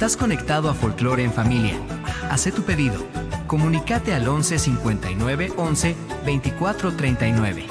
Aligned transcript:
Estás 0.00 0.16
conectado 0.16 0.70
a 0.70 0.74
Folklore 0.74 1.24
en 1.24 1.30
Familia. 1.30 1.74
Hace 2.30 2.52
tu 2.52 2.62
pedido. 2.62 3.04
Comunicate 3.46 4.14
al 4.14 4.26
11 4.26 4.58
59 4.58 5.52
11 5.58 5.94
24 6.24 6.96
39. 6.96 7.66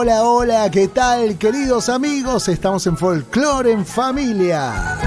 Hola, 0.04 0.24
hola, 0.24 0.70
¿qué 0.70 0.90
tal 0.90 1.38
queridos 1.38 1.88
amigos? 1.88 2.50
Estamos 2.50 2.86
en 2.88 2.98
Folklore 2.98 3.72
en 3.72 3.86
Familia. 3.86 4.98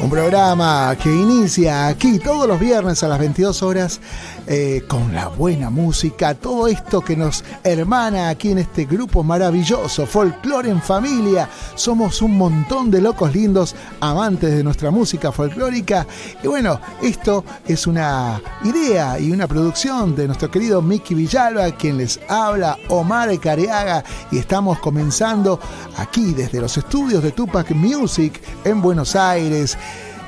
Un 0.00 0.08
programa 0.08 0.96
que 1.02 1.08
inicia 1.08 1.88
aquí 1.88 2.20
todos 2.20 2.46
los 2.46 2.60
viernes 2.60 3.02
a 3.02 3.08
las 3.08 3.18
22 3.18 3.60
horas 3.64 4.00
eh, 4.46 4.82
con 4.88 5.14
la 5.14 5.28
buena 5.28 5.70
música, 5.70 6.34
todo 6.34 6.66
esto 6.66 7.00
que 7.00 7.16
nos 7.16 7.44
hermana 7.62 8.28
aquí 8.28 8.50
en 8.50 8.58
este 8.58 8.84
grupo 8.84 9.22
maravilloso, 9.22 10.06
Folklore 10.06 10.70
en 10.70 10.82
Familia. 10.82 11.48
Somos 11.74 12.22
un 12.22 12.36
montón 12.36 12.90
de 12.90 13.00
locos 13.00 13.32
lindos, 13.34 13.74
amantes 14.00 14.54
de 14.54 14.64
nuestra 14.64 14.90
música 14.90 15.30
folclórica. 15.30 16.06
Y 16.42 16.48
bueno, 16.48 16.80
esto 17.02 17.44
es 17.66 17.86
una 17.86 18.40
idea 18.64 19.18
y 19.18 19.30
una 19.30 19.46
producción 19.46 20.14
de 20.16 20.26
nuestro 20.26 20.50
querido 20.50 20.82
Mickey 20.82 21.16
Villalba, 21.16 21.70
quien 21.72 21.98
les 21.98 22.18
habla, 22.28 22.78
Omar 22.88 23.38
Careaga, 23.38 24.02
y 24.30 24.38
estamos 24.38 24.78
comenzando 24.80 25.60
aquí 25.96 26.32
desde 26.34 26.60
los 26.60 26.76
estudios 26.76 27.22
de 27.22 27.32
Tupac 27.32 27.70
Music 27.70 28.42
en 28.64 28.82
Buenos 28.82 29.14
Aires 29.14 29.78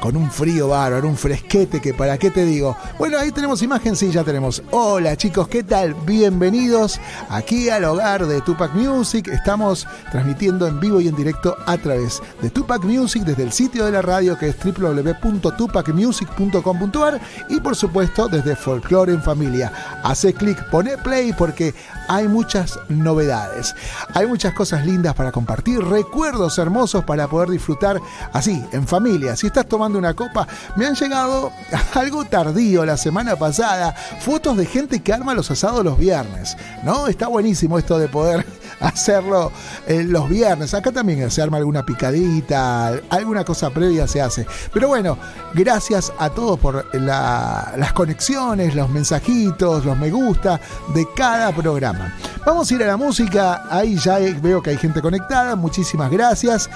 con 0.04 0.16
un 0.18 0.30
frío 0.30 0.68
bárbaro, 0.68 1.08
un 1.08 1.16
fresquete 1.16 1.80
que 1.80 1.94
para 1.94 2.18
qué 2.18 2.30
te 2.30 2.44
digo. 2.44 2.76
Bueno, 2.98 3.18
ahí 3.18 3.32
tenemos 3.32 3.62
imagen, 3.62 3.96
sí, 3.96 4.10
ya 4.10 4.22
tenemos. 4.22 4.62
Hola 4.70 5.16
chicos, 5.16 5.48
¿qué 5.48 5.62
tal? 5.62 5.94
Bienvenidos 5.94 7.00
aquí 7.30 7.70
al 7.70 7.84
hogar 7.84 8.26
de 8.26 8.42
Tupac 8.42 8.74
Music. 8.74 9.28
Estamos 9.28 9.86
transmitiendo 10.10 10.66
en 10.66 10.78
vivo 10.78 11.00
y 11.00 11.08
en 11.08 11.16
directo 11.16 11.56
a 11.64 11.78
través 11.78 12.22
de 12.42 12.50
Tupac 12.50 12.84
Music 12.84 13.22
desde 13.22 13.44
el 13.44 13.52
sitio 13.52 13.86
de 13.86 13.92
la 13.92 14.02
radio 14.02 14.36
que 14.36 14.48
es 14.48 14.56
www.tupacmusic.com.ar 14.62 17.18
y 17.48 17.60
por 17.60 17.74
supuesto 17.74 18.28
desde 18.28 18.56
Folklore 18.56 19.14
en 19.14 19.22
Familia. 19.22 19.72
Hace 20.02 20.34
clic, 20.34 20.68
pone 20.68 20.98
play 20.98 21.32
porque 21.32 21.72
hay 22.08 22.28
muchas 22.28 22.78
novedades. 22.90 23.74
Hay 24.12 24.26
muchas 24.26 24.52
cosas 24.52 24.84
lindas 24.84 25.14
para 25.14 25.32
compartir, 25.32 25.82
recuerdos 25.82 26.58
hermosos 26.58 27.04
para 27.04 27.26
poder 27.26 27.48
disfrutar 27.48 27.98
así, 28.34 28.62
en 28.72 28.86
familia. 28.86 29.34
Si 29.34 29.46
estás 29.46 29.66
tomando 29.66 29.93
una 29.98 30.14
copa, 30.14 30.46
me 30.76 30.86
han 30.86 30.94
llegado 30.94 31.52
algo 31.94 32.24
tardío 32.24 32.84
la 32.84 32.96
semana 32.96 33.36
pasada, 33.36 33.94
fotos 34.20 34.56
de 34.56 34.66
gente 34.66 35.02
que 35.02 35.12
arma 35.12 35.34
los 35.34 35.50
asados 35.50 35.84
los 35.84 35.98
viernes, 35.98 36.56
¿no? 36.82 37.06
Está 37.06 37.28
buenísimo 37.28 37.78
esto 37.78 37.98
de 37.98 38.08
poder 38.08 38.46
hacerlo 38.80 39.52
eh, 39.86 40.04
los 40.04 40.28
viernes. 40.28 40.74
Acá 40.74 40.92
también 40.92 41.30
se 41.30 41.42
arma 41.42 41.58
alguna 41.58 41.84
picadita, 41.84 43.00
alguna 43.10 43.44
cosa 43.44 43.70
previa 43.70 44.06
se 44.06 44.20
hace. 44.20 44.46
Pero 44.72 44.88
bueno, 44.88 45.18
gracias 45.54 46.12
a 46.18 46.30
todos 46.30 46.58
por 46.58 46.86
las 46.94 47.92
conexiones, 47.92 48.74
los 48.74 48.88
mensajitos, 48.90 49.84
los 49.84 49.96
me 49.96 50.10
gusta 50.10 50.60
de 50.94 51.06
cada 51.14 51.52
programa. 51.52 52.14
Vamos 52.44 52.70
a 52.70 52.74
ir 52.74 52.82
a 52.82 52.86
la 52.86 52.96
música, 52.96 53.64
ahí 53.70 53.96
ya 53.96 54.18
veo 54.18 54.62
que 54.62 54.70
hay 54.70 54.76
gente 54.76 55.00
conectada, 55.00 55.56
muchísimas 55.56 56.10
gracias. 56.10 56.68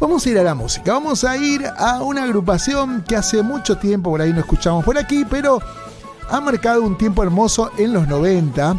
Vamos 0.00 0.26
a 0.26 0.30
ir 0.30 0.38
a 0.38 0.42
la 0.42 0.54
música, 0.54 0.92
vamos 0.92 1.24
a 1.24 1.36
ir 1.36 1.64
a 1.66 2.02
una 2.02 2.24
agrupación 2.24 3.04
que 3.06 3.16
hace 3.16 3.42
mucho 3.42 3.78
tiempo 3.78 4.10
por 4.10 4.20
ahí 4.20 4.32
no 4.32 4.40
escuchamos 4.40 4.84
por 4.84 4.98
aquí, 4.98 5.24
pero 5.28 5.60
ha 6.28 6.40
marcado 6.40 6.82
un 6.82 6.98
tiempo 6.98 7.22
hermoso 7.22 7.70
en 7.78 7.92
los 7.92 8.08
90 8.08 8.76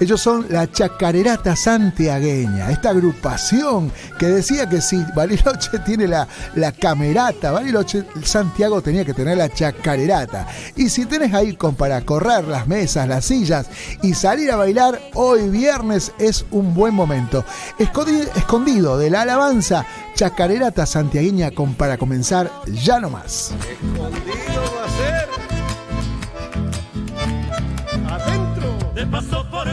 ellos 0.00 0.20
son 0.20 0.46
la 0.48 0.70
Chacarerata 0.70 1.56
Santiagueña, 1.56 2.70
esta 2.70 2.90
agrupación 2.90 3.92
que 4.18 4.26
decía 4.26 4.68
que 4.68 4.80
si 4.80 5.02
Bariloche 5.14 5.78
tiene 5.84 6.06
la, 6.06 6.26
la 6.54 6.72
camerata, 6.72 7.50
Bariloche, 7.50 8.04
Santiago 8.22 8.82
tenía 8.82 9.04
que 9.04 9.14
tener 9.14 9.38
la 9.38 9.48
Chacarerata. 9.48 10.46
Y 10.76 10.88
si 10.88 11.06
tenés 11.06 11.34
ahí 11.34 11.54
con 11.54 11.74
para 11.74 12.00
correr 12.02 12.44
las 12.44 12.66
mesas, 12.66 13.08
las 13.08 13.24
sillas 13.24 13.68
y 14.02 14.14
salir 14.14 14.50
a 14.50 14.56
bailar, 14.56 15.00
hoy 15.14 15.48
viernes 15.48 16.12
es 16.18 16.44
un 16.50 16.74
buen 16.74 16.94
momento. 16.94 17.44
Escondido, 17.78 18.98
de 18.98 19.10
la 19.10 19.22
alabanza, 19.22 19.86
Chacarerata 20.14 20.86
Santiagueña 20.86 21.50
con 21.50 21.74
para 21.74 21.96
comenzar 21.98 22.50
ya 22.66 23.00
no 23.00 23.10
más. 23.10 23.52
Escondido 23.70 24.62
va 24.76 24.84
a 24.84 24.88
ser. 24.88 25.30
De 28.94 29.06
paso 29.06 29.48
por 29.50 29.66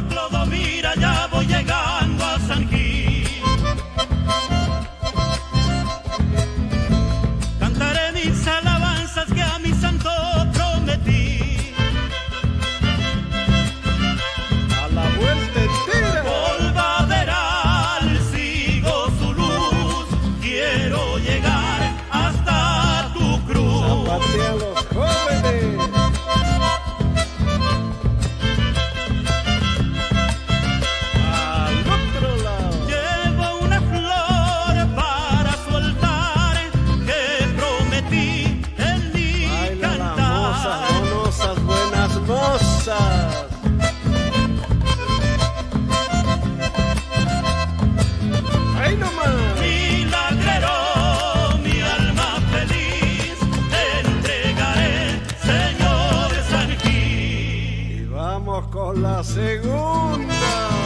la 58.94 59.24
segunda. 59.24 60.77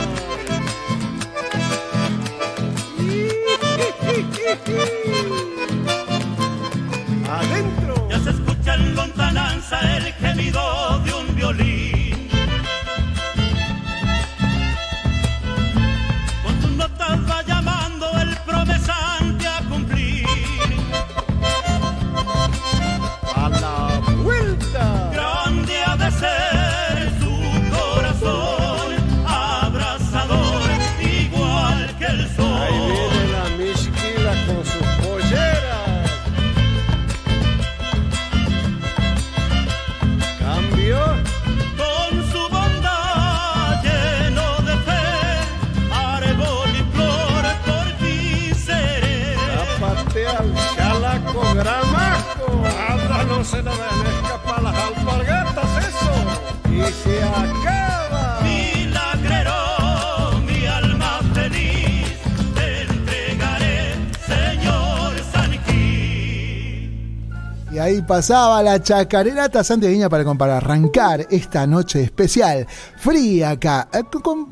Ahí 67.91 68.01
pasaba 68.01 68.63
la 68.63 68.81
chacarerata 68.81 69.63
santiagueña 69.63 70.09
para, 70.09 70.23
para 70.33 70.57
arrancar 70.57 71.27
esta 71.29 71.67
noche 71.67 72.01
especial. 72.01 72.65
Fría 73.01 73.49
acá. 73.49 73.87
Eh, 73.93 74.03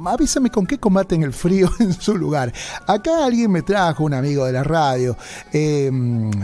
avísame 0.08 0.50
con 0.50 0.66
qué 0.66 0.80
combaten 0.80 1.22
el 1.22 1.34
frío 1.34 1.70
en 1.80 1.94
su 1.94 2.18
lugar. 2.18 2.52
Acá 2.88 3.24
alguien 3.26 3.52
me 3.52 3.62
trajo, 3.62 4.04
un 4.06 4.16
amigo 4.16 4.44
de 4.44 4.52
la 4.54 4.64
radio, 4.64 5.16
eh, 5.54 5.92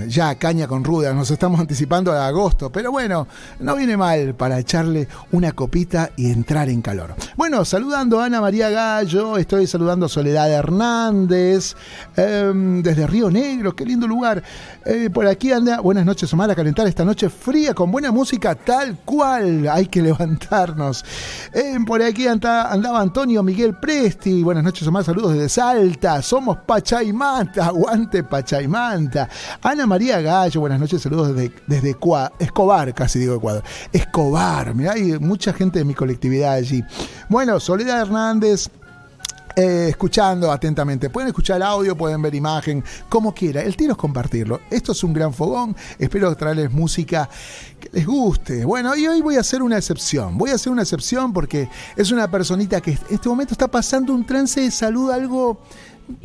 ya 0.07 0.35
caña 0.35 0.67
con 0.67 0.83
ruda. 0.83 1.13
Nos 1.15 1.31
estamos 1.31 1.59
anticipando 1.59 2.11
a 2.11 2.27
agosto. 2.27 2.71
Pero 2.71 2.91
bueno, 2.91 3.27
no 3.59 3.75
viene 3.75 3.97
mal 3.97 4.35
para 4.35 4.59
echarle 4.59 5.07
una 5.31 5.53
copita 5.53 6.11
y 6.15 6.29
entrar 6.29 6.69
en 6.69 6.83
calor. 6.83 7.15
Bueno, 7.37 7.65
saludando 7.65 8.19
a 8.19 8.25
Ana 8.25 8.39
María 8.39 8.69
Gallo. 8.69 9.37
Estoy 9.37 9.65
saludando 9.65 10.05
a 10.05 10.09
Soledad 10.09 10.51
Hernández. 10.51 11.75
eh, 12.17 12.51
desde 12.83 13.07
Río 13.07 13.31
Negro. 13.31 13.75
Qué 13.75 13.83
lindo 13.83 14.07
lugar. 14.07 14.43
Eh, 14.85 15.09
por 15.11 15.25
aquí 15.25 15.51
anda. 15.51 15.81
Buenas 15.81 16.05
noches, 16.05 16.31
Omar. 16.31 16.51
A 16.51 16.55
calentar 16.55 16.85
esta 16.85 17.03
noche 17.03 17.31
fría 17.31 17.73
con 17.73 17.89
buena 17.89 18.11
música 18.11 18.53
tal 18.53 18.99
cual. 19.03 19.67
Hay 19.69 19.87
que 19.87 20.03
levantarnos. 20.03 21.03
Eh, 21.51 21.73
por 21.95 22.03
aquí 22.03 22.27
anda- 22.27 22.69
andaba 22.74 23.00
Antonio 23.00 23.42
Miguel 23.42 23.74
Presti. 23.74 24.44
Buenas 24.44 24.65
noches, 24.65 24.86
Omar. 24.86 25.06
Saludos 25.06 25.31
desde 25.31 25.47
Salta. 25.47 26.21
Somos 26.21 26.57
Pachaimanta. 26.65 27.68
Aguante 27.68 28.21
Pachaimanta. 28.21 29.30
Ana 29.62 29.88
María 29.88 30.19
Gallo. 30.19 30.59
Buenas 30.59 30.77
noches. 30.81 31.01
Saludos 31.01 31.33
desde, 31.33 31.56
desde 31.68 31.92
Escobar, 32.39 32.94
casi 32.94 33.19
digo 33.19 33.36
Ecuador. 33.36 33.63
Escobar. 33.94 34.75
Mirá, 34.75 34.92
hay 34.92 35.18
mucha 35.19 35.53
gente 35.53 35.80
de 35.80 35.86
mi 35.86 35.94
colectividad 35.94 36.56
allí. 36.56 36.83
Bueno, 37.30 37.62
Soledad 37.62 38.01
Hernández. 38.01 38.69
Eh, 39.55 39.87
escuchando 39.89 40.51
atentamente. 40.51 41.09
Pueden 41.09 41.29
escuchar 41.29 41.63
audio, 41.63 41.95
pueden 41.95 42.21
ver 42.21 42.35
imagen, 42.35 42.83
como 43.07 43.33
quiera. 43.33 43.61
El 43.61 43.77
tiro 43.77 43.93
es 43.93 43.97
compartirlo. 43.97 44.59
Esto 44.69 44.91
es 44.91 45.01
un 45.01 45.13
gran 45.13 45.33
fogón. 45.33 45.73
Espero 45.97 46.35
traerles 46.35 46.73
música 46.73 47.29
que 47.79 47.89
les 47.93 48.05
guste. 48.05 48.65
Bueno, 48.65 48.93
y 48.97 49.07
hoy 49.07 49.21
voy 49.21 49.37
a 49.37 49.39
hacer 49.39 49.63
una 49.63 49.77
excepción. 49.77 50.37
Voy 50.37 50.49
a 50.49 50.55
hacer 50.55 50.73
una 50.73 50.81
excepción 50.81 51.31
porque 51.31 51.69
es 51.95 52.11
una 52.11 52.29
personita 52.29 52.81
que 52.81 52.91
en 52.91 52.99
este 53.11 53.29
momento 53.29 53.53
está 53.53 53.69
pasando 53.69 54.13
un 54.13 54.25
trance 54.25 54.59
de 54.59 54.71
salud, 54.71 55.09
algo. 55.09 55.61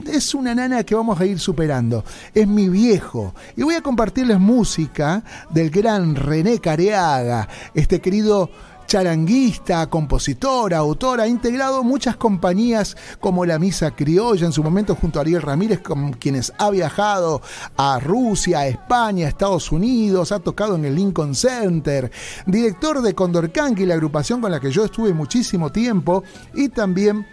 Es 0.07 0.35
una 0.35 0.53
nana 0.53 0.83
que 0.83 0.97
vamos 0.97 1.19
a 1.21 1.25
ir 1.25 1.39
superando. 1.39 2.05
Es 2.35 2.49
mi 2.49 2.69
viejo. 2.69 3.33
Y 3.57 3.63
voy 3.63 3.77
a 3.77 3.81
compartirles 3.81 4.41
música 4.41 5.23
del 5.51 5.71
gran 5.71 6.17
René 6.17 6.59
Careaga, 6.59 7.49
este 7.75 8.01
querido 8.01 8.51
charanguista, 8.91 9.87
compositor, 9.89 10.75
autor, 10.75 11.21
ha 11.21 11.29
integrado 11.29 11.85
muchas 11.85 12.17
compañías 12.17 12.97
como 13.21 13.47
la 13.47 13.57
Misa 13.57 13.93
Criolla 13.93 14.47
en 14.47 14.53
su 14.53 14.65
momento 14.65 14.97
junto 14.97 15.21
a 15.21 15.23
Ariel 15.23 15.43
Ramírez, 15.43 15.79
con 15.79 16.13
quienes 16.15 16.53
ha 16.59 16.71
viajado 16.71 17.41
a 17.77 18.01
Rusia, 18.01 18.59
a 18.59 18.67
España, 18.67 19.29
Estados 19.29 19.71
Unidos, 19.71 20.33
ha 20.33 20.41
tocado 20.41 20.75
en 20.75 20.87
el 20.87 20.97
Lincoln 20.97 21.37
Center, 21.37 22.11
director 22.47 23.01
de 23.01 23.15
Condor 23.15 23.53
Canqui, 23.53 23.87
la 23.87 23.95
agrupación 23.95 24.41
con 24.41 24.51
la 24.51 24.59
que 24.59 24.73
yo 24.73 24.85
estuve 24.85 25.15
muchísimo 25.15 25.71
tiempo, 25.71 26.25
y 26.53 26.69
también 26.69 27.25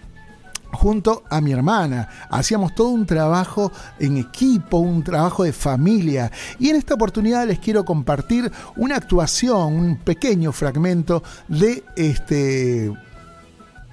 junto 0.71 1.23
a 1.29 1.41
mi 1.41 1.51
hermana. 1.51 2.09
Hacíamos 2.29 2.75
todo 2.75 2.89
un 2.89 3.05
trabajo 3.05 3.71
en 3.99 4.17
equipo, 4.17 4.77
un 4.77 5.03
trabajo 5.03 5.43
de 5.43 5.53
familia. 5.53 6.31
Y 6.59 6.69
en 6.69 6.75
esta 6.75 6.95
oportunidad 6.95 7.47
les 7.47 7.59
quiero 7.59 7.85
compartir 7.85 8.51
una 8.75 8.95
actuación, 8.95 9.73
un 9.73 9.97
pequeño 9.97 10.51
fragmento 10.51 11.23
de 11.47 11.83
este 11.95 12.91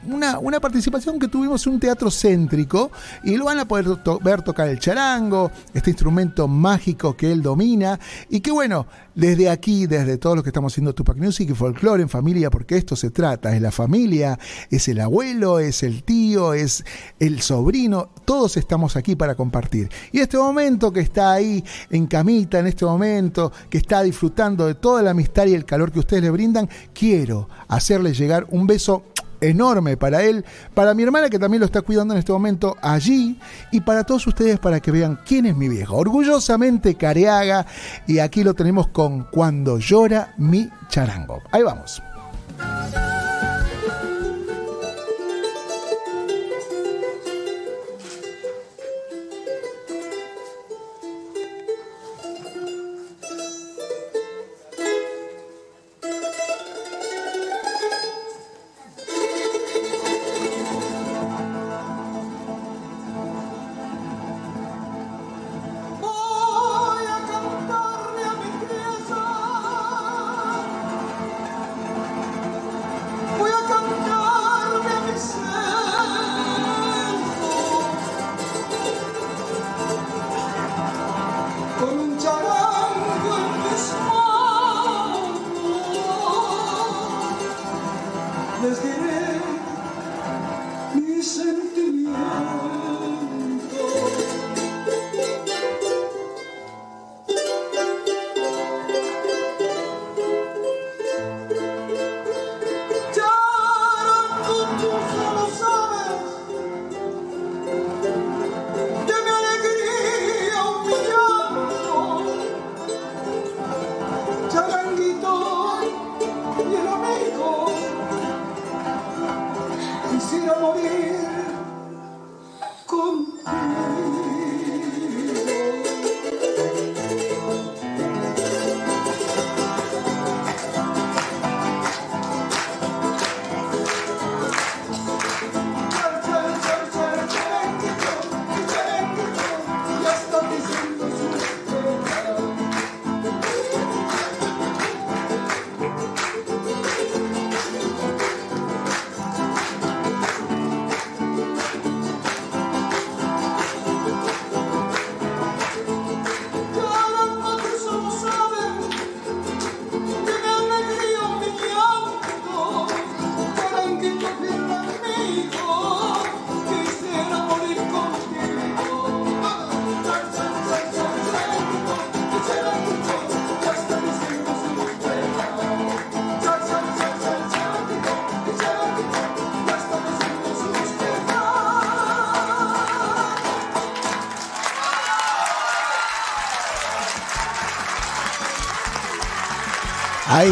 una, 0.07 0.39
una 0.39 0.61
participación 0.61 1.19
que 1.19 1.29
tuvimos 1.29 1.67
en 1.67 1.75
un 1.75 1.81
teatro 1.81 2.11
céntrico 2.11 2.91
y 3.23 3.37
lo 3.37 3.47
van 3.47 3.59
a 3.59 3.69
poder 3.69 3.87
ver 4.23 4.43
tocar 4.43 4.69
el 4.69 4.79
charango, 4.79 5.51
este 5.73 5.91
instrumento 5.91 6.49
mágico 6.49 7.17
que 7.17 7.33
él 7.33 7.43
domina 7.43 7.99
y 8.29 8.41
que 8.41 8.51
bueno, 8.51 8.87
desde 9.15 9.49
aquí, 9.49 9.87
desde 9.87 10.19
todos 10.19 10.37
los 10.37 10.43
que 10.43 10.51
estamos 10.51 10.73
haciendo 10.73 10.95
Tupac 10.95 11.17
Music 11.17 11.51
y 11.51 11.55
Folklore 11.55 12.03
en 12.03 12.09
familia, 12.09 12.51
porque 12.51 12.77
esto 12.77 12.97
se 12.97 13.11
trata, 13.11 13.55
es 13.55 13.63
la 13.63 13.71
familia, 13.71 14.39
es 14.71 14.89
el 14.89 15.01
abuelo, 15.01 15.61
es 15.61 15.83
el 15.83 16.03
tío, 16.03 16.55
es 16.55 16.85
el 17.21 17.41
sobrino, 17.41 18.11
todos 18.25 18.57
estamos 18.57 18.97
aquí 18.97 19.15
para 19.15 19.35
compartir. 19.35 19.89
Y 20.13 20.21
este 20.21 20.37
momento 20.37 20.93
que 20.93 21.01
está 21.01 21.33
ahí 21.33 21.65
en 21.91 22.07
camita, 22.07 22.59
en 22.59 22.67
este 22.67 22.85
momento 22.85 23.53
que 23.71 23.79
está 23.79 24.03
disfrutando 24.03 24.67
de 24.67 24.75
toda 24.75 25.03
la 25.03 25.11
amistad 25.11 25.47
y 25.47 25.55
el 25.55 25.65
calor 25.65 25.93
que 25.93 26.01
ustedes 26.01 26.23
le 26.23 26.31
brindan, 26.31 26.69
quiero 26.93 27.49
hacerle 27.69 28.15
llegar 28.15 28.47
un 28.51 28.67
beso 28.67 29.05
enorme 29.49 29.97
para 29.97 30.23
él, 30.23 30.45
para 30.75 30.95
mi 30.95 31.03
hermana 31.03 31.31
que 31.31 31.39
también 31.39 31.61
lo 31.61 31.67
está 31.67 31.83
cuidando 31.83 32.15
en 32.15 32.19
este 32.19 32.33
momento 32.33 32.77
allí 32.83 33.39
y 33.71 33.81
para 33.81 34.05
todos 34.05 34.27
ustedes 34.27 34.59
para 34.59 34.81
que 34.81 34.91
vean 34.91 35.19
quién 35.25 35.47
es 35.47 35.57
mi 35.57 35.69
viejo. 35.69 35.97
Orgullosamente 35.97 36.95
Careaga 36.95 37.67
y 38.07 38.19
aquí 38.19 38.45
lo 38.45 38.55
tenemos 38.55 38.89
con 38.89 39.25
Cuando 39.25 39.79
llora 39.79 40.35
mi 40.39 40.69
charango. 40.89 41.43
Ahí 41.51 41.63
vamos. 41.63 42.03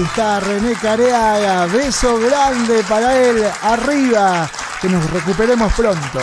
Está 0.02 0.40
René 0.40 0.74
Careaga, 0.74 1.66
beso 1.66 2.18
grande 2.18 2.82
para 2.88 3.16
él, 3.18 3.44
arriba, 3.62 4.50
que 4.80 4.88
nos 4.88 5.10
recuperemos 5.10 5.72
pronto. 5.74 6.18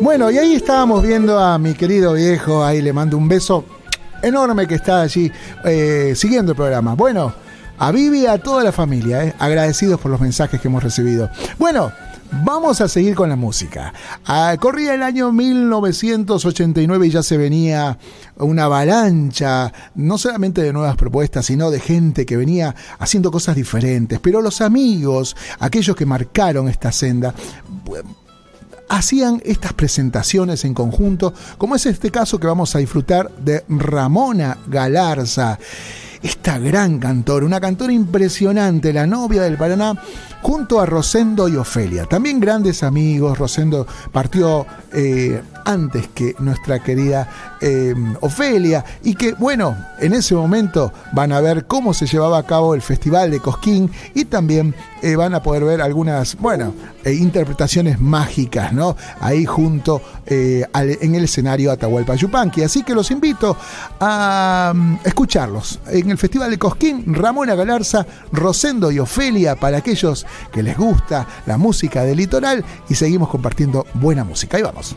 Bueno, 0.00 0.30
y 0.30 0.38
ahí 0.38 0.54
estábamos 0.54 1.02
viendo 1.02 1.38
a 1.38 1.58
mi 1.58 1.74
querido 1.74 2.12
viejo, 2.14 2.64
ahí 2.64 2.82
le 2.82 2.92
mando 2.92 3.16
un 3.16 3.28
beso 3.28 3.64
enorme 4.22 4.66
que 4.66 4.74
está 4.74 5.02
allí 5.02 5.30
eh, 5.64 6.12
siguiendo 6.16 6.52
el 6.52 6.56
programa. 6.56 6.94
Bueno, 6.94 7.32
a 7.78 7.90
Vivi 7.90 8.22
y 8.22 8.26
a 8.26 8.38
toda 8.38 8.62
la 8.64 8.72
familia, 8.72 9.24
eh, 9.24 9.34
agradecidos 9.38 10.00
por 10.00 10.10
los 10.10 10.20
mensajes 10.20 10.60
que 10.60 10.68
hemos 10.68 10.82
recibido. 10.82 11.30
Bueno, 11.58 11.92
Vamos 12.42 12.80
a 12.80 12.88
seguir 12.88 13.14
con 13.14 13.28
la 13.28 13.36
música. 13.36 13.92
Ah, 14.24 14.56
corría 14.58 14.94
el 14.94 15.02
año 15.02 15.30
1989 15.30 17.06
y 17.06 17.10
ya 17.10 17.22
se 17.22 17.36
venía 17.36 17.98
una 18.36 18.64
avalancha, 18.64 19.72
no 19.94 20.18
solamente 20.18 20.62
de 20.62 20.72
nuevas 20.72 20.96
propuestas, 20.96 21.46
sino 21.46 21.70
de 21.70 21.80
gente 21.80 22.26
que 22.26 22.36
venía 22.36 22.74
haciendo 22.98 23.30
cosas 23.30 23.56
diferentes. 23.56 24.18
Pero 24.20 24.42
los 24.42 24.60
amigos, 24.60 25.36
aquellos 25.58 25.94
que 25.94 26.06
marcaron 26.06 26.68
esta 26.68 26.90
senda, 26.92 27.34
hacían 28.88 29.40
estas 29.44 29.72
presentaciones 29.72 30.64
en 30.64 30.74
conjunto, 30.74 31.34
como 31.58 31.76
es 31.76 31.86
este 31.86 32.10
caso 32.10 32.38
que 32.38 32.46
vamos 32.46 32.74
a 32.74 32.78
disfrutar 32.78 33.30
de 33.36 33.64
Ramona 33.68 34.58
Galarza 34.66 35.58
esta 36.24 36.58
gran 36.58 36.98
cantora, 36.98 37.44
una 37.44 37.60
cantora 37.60 37.92
impresionante, 37.92 38.94
la 38.94 39.06
novia 39.06 39.42
del 39.42 39.58
Paraná, 39.58 39.94
junto 40.40 40.80
a 40.80 40.86
Rosendo 40.86 41.48
y 41.48 41.56
Ofelia. 41.56 42.06
También 42.06 42.40
grandes 42.40 42.82
amigos, 42.82 43.38
Rosendo 43.38 43.86
partió 44.10 44.66
eh, 44.94 45.42
antes 45.64 46.08
que 46.08 46.34
nuestra 46.38 46.82
querida 46.82 47.28
eh, 47.60 47.94
Ofelia 48.20 48.84
y 49.02 49.14
que 49.14 49.32
bueno, 49.32 49.76
en 49.98 50.14
ese 50.14 50.34
momento 50.34 50.92
van 51.12 51.32
a 51.32 51.40
ver 51.40 51.66
cómo 51.66 51.94
se 51.94 52.06
llevaba 52.06 52.38
a 52.38 52.42
cabo 52.44 52.74
el 52.74 52.82
Festival 52.82 53.30
de 53.30 53.40
Cosquín 53.40 53.90
y 54.14 54.24
también 54.26 54.74
eh, 55.02 55.16
van 55.16 55.34
a 55.34 55.42
poder 55.42 55.64
ver 55.64 55.82
algunas, 55.82 56.36
bueno, 56.36 56.74
interpretaciones 57.04 58.00
mágicas, 58.00 58.72
¿no? 58.72 58.96
Ahí 59.20 59.44
junto 59.44 60.00
en 60.26 61.14
el 61.14 61.24
escenario 61.24 61.70
Atahualpa 61.70 62.14
Yupanqui. 62.14 62.62
Así 62.62 62.82
que 62.82 62.94
los 62.94 63.10
invito 63.10 63.56
a 64.00 64.72
mm, 64.74 64.96
escucharlos 65.04 65.80
en 65.88 66.10
el 66.10 66.18
Festival 66.18 66.50
de 66.50 66.58
Cosquín, 66.58 67.14
Ramona 67.14 67.54
Galarza, 67.54 68.06
Rosendo 68.32 68.90
y 68.90 68.98
Ofelia 68.98 69.56
para 69.56 69.78
aquellos 69.78 70.26
que 70.52 70.62
les 70.62 70.76
gusta 70.76 71.26
la 71.46 71.58
música 71.58 72.02
del 72.04 72.18
litoral 72.18 72.64
y 72.88 72.94
seguimos 72.94 73.28
compartiendo 73.28 73.86
buena 73.94 74.24
música. 74.24 74.56
Ahí 74.56 74.62
vamos. 74.62 74.96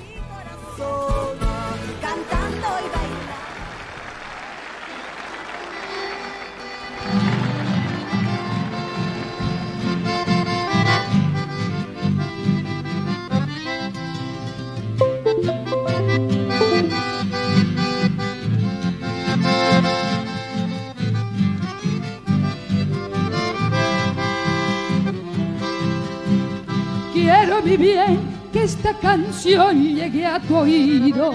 Bien 27.62 28.20
que 28.52 28.64
esta 28.64 28.94
canción 28.94 29.84
llegue 29.84 30.26
a 30.26 30.40
tu 30.40 30.56
oído. 30.56 31.32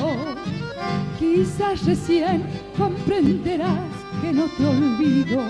Quizás 1.19 1.85
recién 1.85 2.45
comprenderás 2.77 3.91
que 4.21 4.33
no 4.33 4.45
te 4.47 4.65
olvido. 4.65 5.43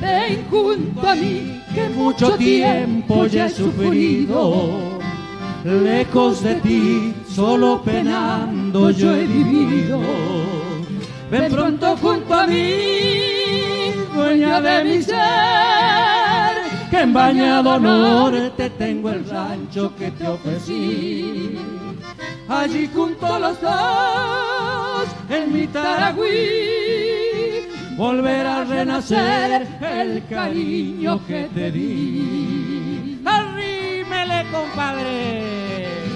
Ven 0.00 0.44
junto 0.50 1.08
a 1.08 1.14
mí 1.14 1.62
que 1.74 1.88
mucho 1.90 2.32
tiempo 2.32 3.26
ya 3.26 3.46
he 3.46 3.50
sufrido. 3.50 5.00
Lejos 5.64 6.42
de 6.42 6.56
ti, 6.56 7.14
solo 7.28 7.82
penando 7.82 8.90
yo 8.90 9.14
he 9.14 9.26
vivido. 9.26 10.00
Ven 11.30 11.52
pronto 11.52 11.96
junto 11.96 12.34
a 12.34 12.46
mí, 12.46 13.92
dueña 14.14 14.60
de 14.60 14.84
mi 14.84 15.02
ser 15.02 16.11
que 16.92 17.00
en 17.00 17.14
Bañado 17.14 17.80
Norte 17.80 18.68
tengo 18.68 19.08
el 19.08 19.26
rancho 19.26 19.94
que 19.96 20.10
te 20.10 20.28
ofrecí. 20.28 21.58
Allí 22.46 22.86
junto 22.94 23.26
a 23.26 23.38
los 23.38 23.58
dos, 23.62 25.06
en 25.30 25.54
mi 25.54 25.66
Taragüí, 25.68 26.28
volver 27.96 28.46
a 28.46 28.64
renacer 28.64 29.66
el 29.80 30.26
cariño 30.26 31.18
que 31.26 31.48
te 31.54 31.70
di. 31.70 33.22
Arrímele, 33.24 34.44
compadre. 34.52 36.11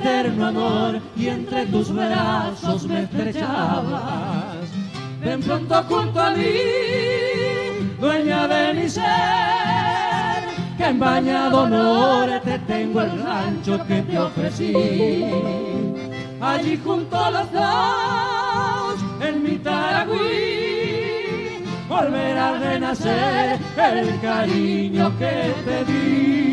Eterno 0.00 0.46
amor 0.46 1.00
y 1.16 1.28
entre 1.28 1.66
tus 1.66 1.92
brazos 1.92 2.86
me 2.86 3.02
estrechabas. 3.02 4.68
Ven 5.22 5.42
pronto 5.42 5.82
junto 5.88 6.20
a 6.20 6.30
mí, 6.30 6.54
dueña 8.00 8.48
de 8.48 8.74
mi 8.74 8.88
ser, 8.88 9.04
que 10.78 10.84
en 10.84 10.98
bañado 10.98 11.68
te 12.40 12.58
tengo 12.60 13.02
el 13.02 13.22
rancho 13.22 13.78
que 13.86 14.02
te 14.02 14.18
ofrecí. 14.18 14.74
Allí 16.40 16.80
junto 16.82 17.16
a 17.18 17.30
los 17.30 17.52
dos, 17.52 19.04
en 19.20 19.42
mi 19.42 19.58
Taragüí 19.58 20.60
volver 21.86 22.38
a 22.38 22.58
renacer 22.58 23.58
el 23.76 24.20
cariño 24.20 25.12
que 25.18 25.54
te 25.66 25.84
di. 25.84 26.49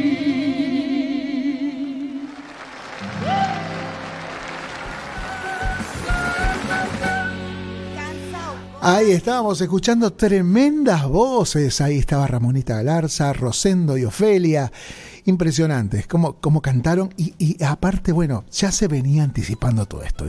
Ahí 8.79 9.11
estábamos 9.11 9.59
escuchando 9.59 10.13
tremendas 10.13 11.07
voces. 11.07 11.81
Ahí 11.81 11.97
estaba 11.97 12.27
Ramonita 12.27 12.75
Galarza, 12.75 13.33
Rosendo 13.33 13.97
y 13.97 14.05
Ofelia. 14.05 14.71
Impresionantes, 15.25 16.07
como, 16.07 16.33
como 16.33 16.61
cantaron. 16.61 17.13
Y, 17.17 17.33
y 17.37 17.63
aparte, 17.63 18.11
bueno, 18.11 18.45
ya 18.51 18.71
se 18.71 18.87
venía 18.87 19.23
anticipando 19.23 19.85
todo 19.85 20.03
esto 20.03 20.25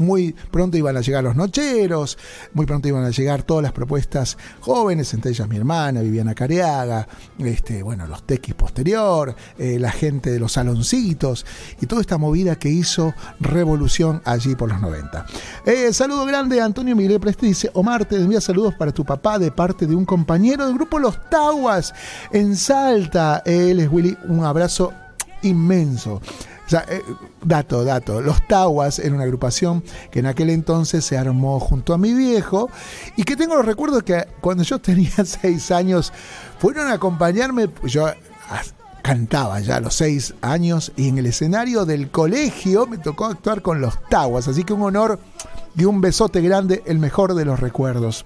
muy 0.00 0.34
pronto 0.50 0.76
iban 0.76 0.96
a 0.96 1.00
llegar 1.00 1.22
los 1.22 1.36
nocheros, 1.36 2.18
muy 2.52 2.66
pronto 2.66 2.88
iban 2.88 3.04
a 3.04 3.10
llegar 3.10 3.42
todas 3.42 3.62
las 3.62 3.72
propuestas 3.72 4.36
jóvenes, 4.60 5.14
entre 5.14 5.30
ellas 5.30 5.48
mi 5.48 5.56
hermana, 5.56 6.00
Viviana 6.00 6.34
Careaga, 6.34 7.06
este, 7.38 7.82
bueno, 7.82 8.06
los 8.06 8.24
tequis 8.24 8.54
posterior, 8.54 9.34
eh, 9.58 9.78
la 9.78 9.90
gente 9.90 10.30
de 10.30 10.40
los 10.40 10.52
saloncitos 10.52 11.46
y 11.80 11.86
toda 11.86 12.00
esta 12.00 12.18
movida 12.18 12.56
que 12.56 12.68
hizo 12.68 13.14
revolución 13.38 14.22
allí 14.24 14.54
por 14.54 14.68
los 14.68 14.80
90. 14.80 15.26
Eh, 15.66 15.92
saludo 15.92 16.24
grande, 16.24 16.60
Antonio 16.60 16.96
Miguel 16.96 17.20
Preste 17.20 17.46
dice, 17.46 17.70
Omar, 17.74 18.04
te 18.04 18.16
envía 18.16 18.40
saludos 18.40 18.74
para 18.74 18.92
tu 18.92 19.04
papá 19.04 19.38
de 19.38 19.52
parte 19.52 19.86
de 19.86 19.94
un 19.94 20.04
compañero 20.04 20.66
del 20.66 20.74
grupo 20.74 20.98
Los 20.98 21.28
Taguas 21.28 21.94
en 22.32 22.56
Salta. 22.56 23.42
Él 23.44 23.80
es 23.80 23.90
Willy, 23.90 24.16
un 24.28 24.44
abrazo 24.44 24.92
inmenso. 25.42 26.20
Sea, 26.70 26.84
eh, 26.88 27.02
dato, 27.42 27.82
dato. 27.82 28.20
Los 28.20 28.46
Taguas 28.46 29.00
era 29.00 29.12
una 29.12 29.24
agrupación 29.24 29.82
que 30.12 30.20
en 30.20 30.26
aquel 30.26 30.50
entonces 30.50 31.04
se 31.04 31.18
armó 31.18 31.58
junto 31.58 31.92
a 31.92 31.98
mi 31.98 32.14
viejo 32.14 32.70
y 33.16 33.24
que 33.24 33.34
tengo 33.34 33.56
los 33.56 33.66
recuerdos 33.66 34.04
que 34.04 34.24
cuando 34.40 34.62
yo 34.62 34.78
tenía 34.78 35.10
seis 35.24 35.72
años 35.72 36.12
fueron 36.60 36.86
a 36.86 36.92
acompañarme. 36.92 37.68
Yo 37.82 38.08
cantaba 39.02 39.58
ya 39.58 39.78
a 39.78 39.80
los 39.80 39.94
seis 39.94 40.32
años 40.42 40.92
y 40.94 41.08
en 41.08 41.18
el 41.18 41.26
escenario 41.26 41.84
del 41.86 42.08
colegio 42.08 42.86
me 42.86 42.98
tocó 42.98 43.26
actuar 43.26 43.62
con 43.62 43.80
los 43.80 44.00
Taguas. 44.08 44.46
Así 44.46 44.62
que 44.62 44.72
un 44.72 44.82
honor 44.82 45.18
y 45.76 45.86
un 45.86 46.00
besote 46.00 46.40
grande, 46.40 46.84
el 46.86 47.00
mejor 47.00 47.34
de 47.34 47.46
los 47.46 47.58
recuerdos. 47.58 48.24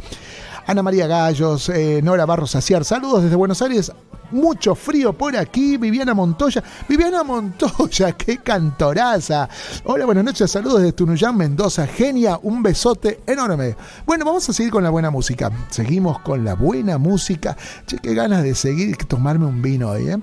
Ana 0.67 0.83
María 0.83 1.07
Gallos, 1.07 1.71
eh, 1.71 2.03
Nora 2.03 2.27
Barros 2.27 2.57
Aciar, 2.57 2.85
saludos 2.85 3.23
desde 3.23 3.37
Buenos 3.37 3.63
Aires 3.63 3.91
mucho 4.31 4.75
frío 4.75 5.13
por 5.13 5.37
aquí. 5.37 5.77
Viviana 5.77 6.15
Montoya. 6.15 6.63
Viviana 6.89 7.23
Montoya, 7.23 8.13
qué 8.17 8.39
cantoraza. 8.39 9.49
Hola, 9.85 10.05
buenas 10.07 10.25
noches, 10.25 10.51
saludos 10.51 10.81
desde 10.81 10.93
Tunuyán, 10.93 11.37
Mendoza. 11.37 11.87
Genia, 11.87 12.39
un 12.43 12.63
besote 12.63 13.21
enorme. 13.27 13.77
Bueno, 14.07 14.25
vamos 14.25 14.49
a 14.49 14.53
seguir 14.53 14.73
con 14.73 14.85
la 14.85 14.91
buena 14.91 15.11
música. 15.11 15.51
Seguimos 15.71 16.21
con 16.21 16.45
la 16.45 16.55
buena 16.55 16.99
música. 16.99 17.57
Che, 17.87 17.99
qué 17.99 18.15
ganas 18.15 18.43
de 18.43 18.55
seguir, 18.55 18.97
tomarme 18.97 19.47
un 19.47 19.63
vino 19.63 19.91
hoy, 19.91 20.09
¿eh? 20.09 20.19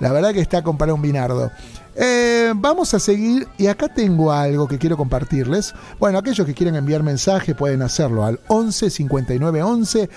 La 0.00 0.12
verdad 0.12 0.32
que 0.32 0.40
está 0.40 0.62
comparado 0.62 0.96
un 0.96 1.02
vinardo. 1.02 1.50
Eh, 1.98 2.52
vamos 2.54 2.92
a 2.92 2.98
seguir 2.98 3.48
y 3.56 3.68
acá 3.68 3.88
tengo 3.88 4.30
algo 4.30 4.68
que 4.68 4.76
quiero 4.76 4.98
compartirles. 4.98 5.74
Bueno, 5.98 6.18
aquellos 6.18 6.46
que 6.46 6.52
quieren 6.52 6.76
enviar 6.76 7.02
mensaje 7.02 7.54
pueden 7.54 7.80
hacerlo 7.80 8.24
al 8.24 8.38
11 8.48 8.90
59 8.90 9.62
11 9.62 10.10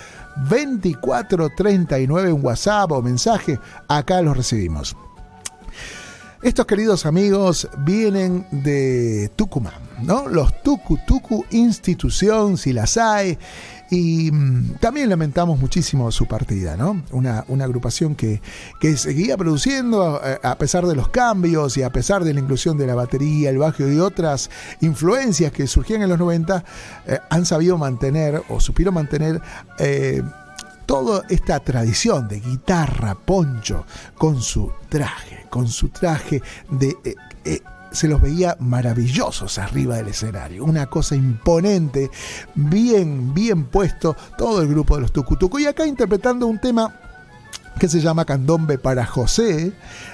24 0.48 1.50
39 1.56 2.32
un 2.34 2.46
WhatsApp 2.46 2.92
o 2.92 3.02
mensaje. 3.02 3.60
Acá 3.88 4.22
los 4.22 4.38
recibimos. 4.38 4.96
Estos 6.42 6.66
queridos 6.68 7.06
amigos 7.06 7.68
vienen 7.80 8.46
de 8.52 9.30
Tucumán, 9.36 9.74
¿no? 10.02 10.30
Los 10.30 10.64
Tucu 10.64 10.98
Tucu 11.06 11.44
Institución, 11.52 12.58
si 12.58 12.72
las 12.72 12.96
hay. 12.96 13.38
Y 13.90 14.32
mm, 14.32 14.76
también 14.80 15.10
lamentamos 15.10 15.60
muchísimo 15.60 16.12
su 16.12 16.28
partida, 16.28 16.78
¿no? 16.78 17.02
Una, 17.12 17.46
una 17.48 17.66
agrupación 17.66 18.16
que, 18.16 18.42
que, 18.80 18.98
seguía 18.98 19.38
produciendo 19.38 20.22
a, 20.44 20.56
pesar 20.58 20.86
de 20.86 20.96
los 20.96 21.10
cambios 21.10 21.78
y 21.78 21.84
a 21.84 21.92
pesar 21.92 22.24
de 22.24 22.34
la 22.34 22.40
inclusión 22.40 22.78
de 22.78 22.88
la 22.88 22.96
batería, 22.96 23.50
el 23.50 23.58
bajo 23.58 23.88
y 23.88 24.00
otras 24.00 24.50
influencias 24.82 25.52
que 25.52 25.68
surgían 25.68 26.02
en 26.02 26.10
los 26.10 26.20
90, 26.20 26.64
eh, 27.08 27.20
han 27.30 27.46
sabido 27.46 27.78
mantener 27.78 28.42
o 28.50 28.60
supieron 28.60 28.94
mantener... 28.94 29.42
Eh, 29.80 30.24
toda 30.90 31.24
esta 31.30 31.60
tradición 31.60 32.28
de 32.28 32.40
guitarra, 32.40 33.14
poncho, 33.14 33.86
con 34.18 34.42
su 34.42 34.72
traje, 34.90 35.46
con 35.52 35.68
su 35.68 35.90
traje 35.90 36.42
de... 36.68 36.98
Eh, 37.46 37.62
se 37.92 38.08
los 38.08 38.22
veía 38.22 38.56
maravillosos 38.60 39.58
arriba 39.58 39.98
del 39.98 40.10
escenario, 40.10 40.64
una 40.64 40.88
cosa 40.88 41.16
imponente, 41.16 42.10
bien, 42.56 43.34
bien 43.34 43.66
puesto 43.66 44.16
todo 44.38 44.62
el 44.62 44.68
grupo 44.68 44.96
de 44.96 45.02
los 45.02 45.12
Tucutuco. 45.12 45.60
Y 45.60 45.66
acá 45.66 45.86
interpretando 45.86 46.48
un 46.48 46.60
tema 46.60 46.94
que 47.80 47.88
se 47.88 48.02
llama 48.02 48.26
Candombe 48.26 48.78
para 48.78 49.06
José, 49.06 49.72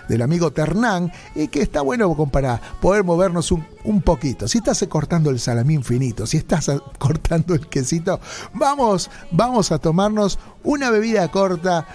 del 0.08 0.22
amigo 0.22 0.54
Ternán, 0.54 1.12
y 1.34 1.48
que 1.48 1.62
está 1.62 1.82
bueno 1.82 2.16
para 2.28 2.62
poder 2.80 3.04
movernos 3.04 3.52
un, 3.52 3.66
un, 3.84 4.02
poquito. 4.02 4.48
Si 4.48 4.60
estás 4.60 4.86
cortando 4.88 5.32
el 5.32 5.40
salamín 5.40 5.84
finito, 5.84 6.28
si 6.28 6.38
estás 6.38 6.72
cortando 7.00 7.56
el 7.56 7.68
quesito, 7.68 8.20
vamos, 8.54 9.10
vamos 9.32 9.72
a 9.72 9.80
tomarnos 9.80 10.38
una 10.64 10.92
bebida 10.92 11.28
corta. 11.30 11.88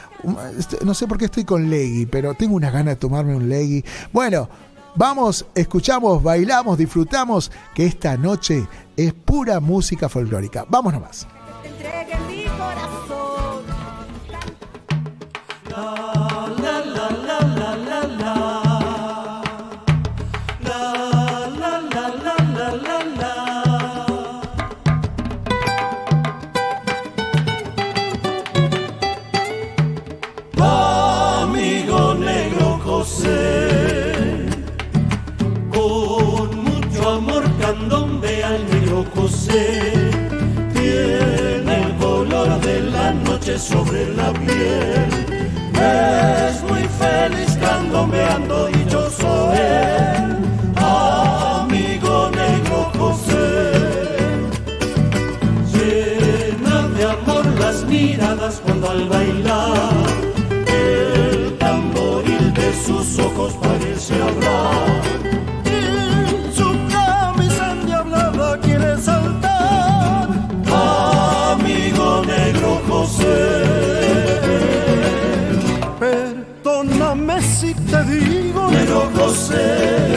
No 0.85 0.93
sé 0.93 1.07
por 1.07 1.19
qué 1.19 1.27
estoy 1.27 1.45
con 1.45 1.71
legui, 1.71 2.07
pero 2.07 2.35
tengo 2.35 2.57
una 2.57 2.71
gana 2.71 2.91
de 2.91 2.97
tomarme 2.97 3.35
un 3.35 3.49
legui. 3.49 3.85
Bueno, 4.13 4.49
Vamos, 4.95 5.47
escuchamos, 5.55 6.23
bailamos, 6.23 6.79
disfrutamos, 6.79 7.51
que 7.75 7.87
esta 7.87 8.17
noche 8.17 8.67
es 8.97 9.13
pura 9.13 9.61
música 9.61 10.09
folclórica. 10.09 10.65
Vamos 10.69 10.93
nomás. 10.93 11.27
Amigo 15.77 16.20
sobre 43.59 44.07
la 44.15 44.33
piel. 44.33 45.09
Es 45.75 46.63
muy 46.63 46.85
feliz 46.99 47.57
candombeando 47.61 48.71
y 48.71 48.91
yo 48.91 49.11
soy 49.11 50.00
digo, 79.21 80.10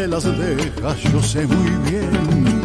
baile 0.00 0.08
las 0.08 0.24
dejas, 0.24 1.02
yo 1.12 1.22
sé 1.22 1.46
muy 1.46 1.90
bien. 1.90 2.59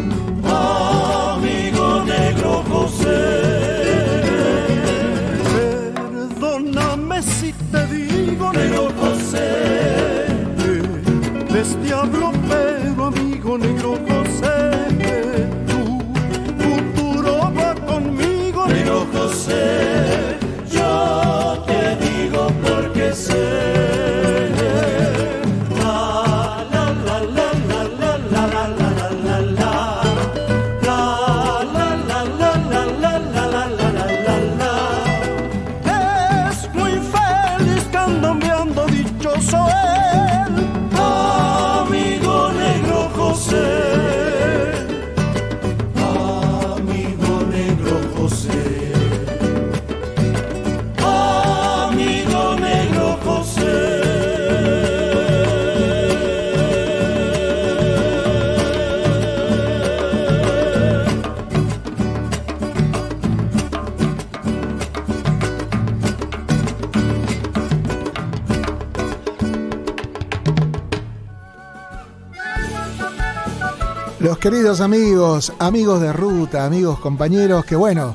Queridos 74.50 74.80
amigos, 74.80 75.52
amigos 75.58 76.00
de 76.00 76.12
ruta, 76.12 76.64
amigos, 76.64 77.00
compañeros, 77.00 77.64
que 77.64 77.74
bueno, 77.74 78.14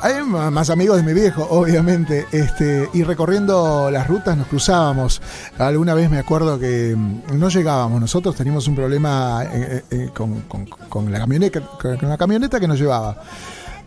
hay 0.00 0.22
más 0.22 0.70
amigos 0.70 0.98
de 0.98 1.02
mi 1.02 1.12
viejo, 1.12 1.48
obviamente, 1.50 2.28
este, 2.30 2.88
y 2.94 3.02
recorriendo 3.02 3.90
las 3.90 4.06
rutas 4.06 4.36
nos 4.36 4.46
cruzábamos. 4.46 5.20
Alguna 5.58 5.94
vez 5.94 6.10
me 6.10 6.20
acuerdo 6.20 6.60
que 6.60 6.96
no 6.96 7.48
llegábamos, 7.48 8.00
nosotros 8.00 8.36
teníamos 8.36 8.68
un 8.68 8.76
problema 8.76 9.42
eh, 9.52 9.82
eh, 9.90 10.10
con, 10.14 10.42
con, 10.42 11.10
la 11.10 11.18
camioneta, 11.18 11.60
con 11.60 12.16
camioneta 12.16 12.60
que 12.60 12.68
nos 12.68 12.78
llevaba. 12.78 13.20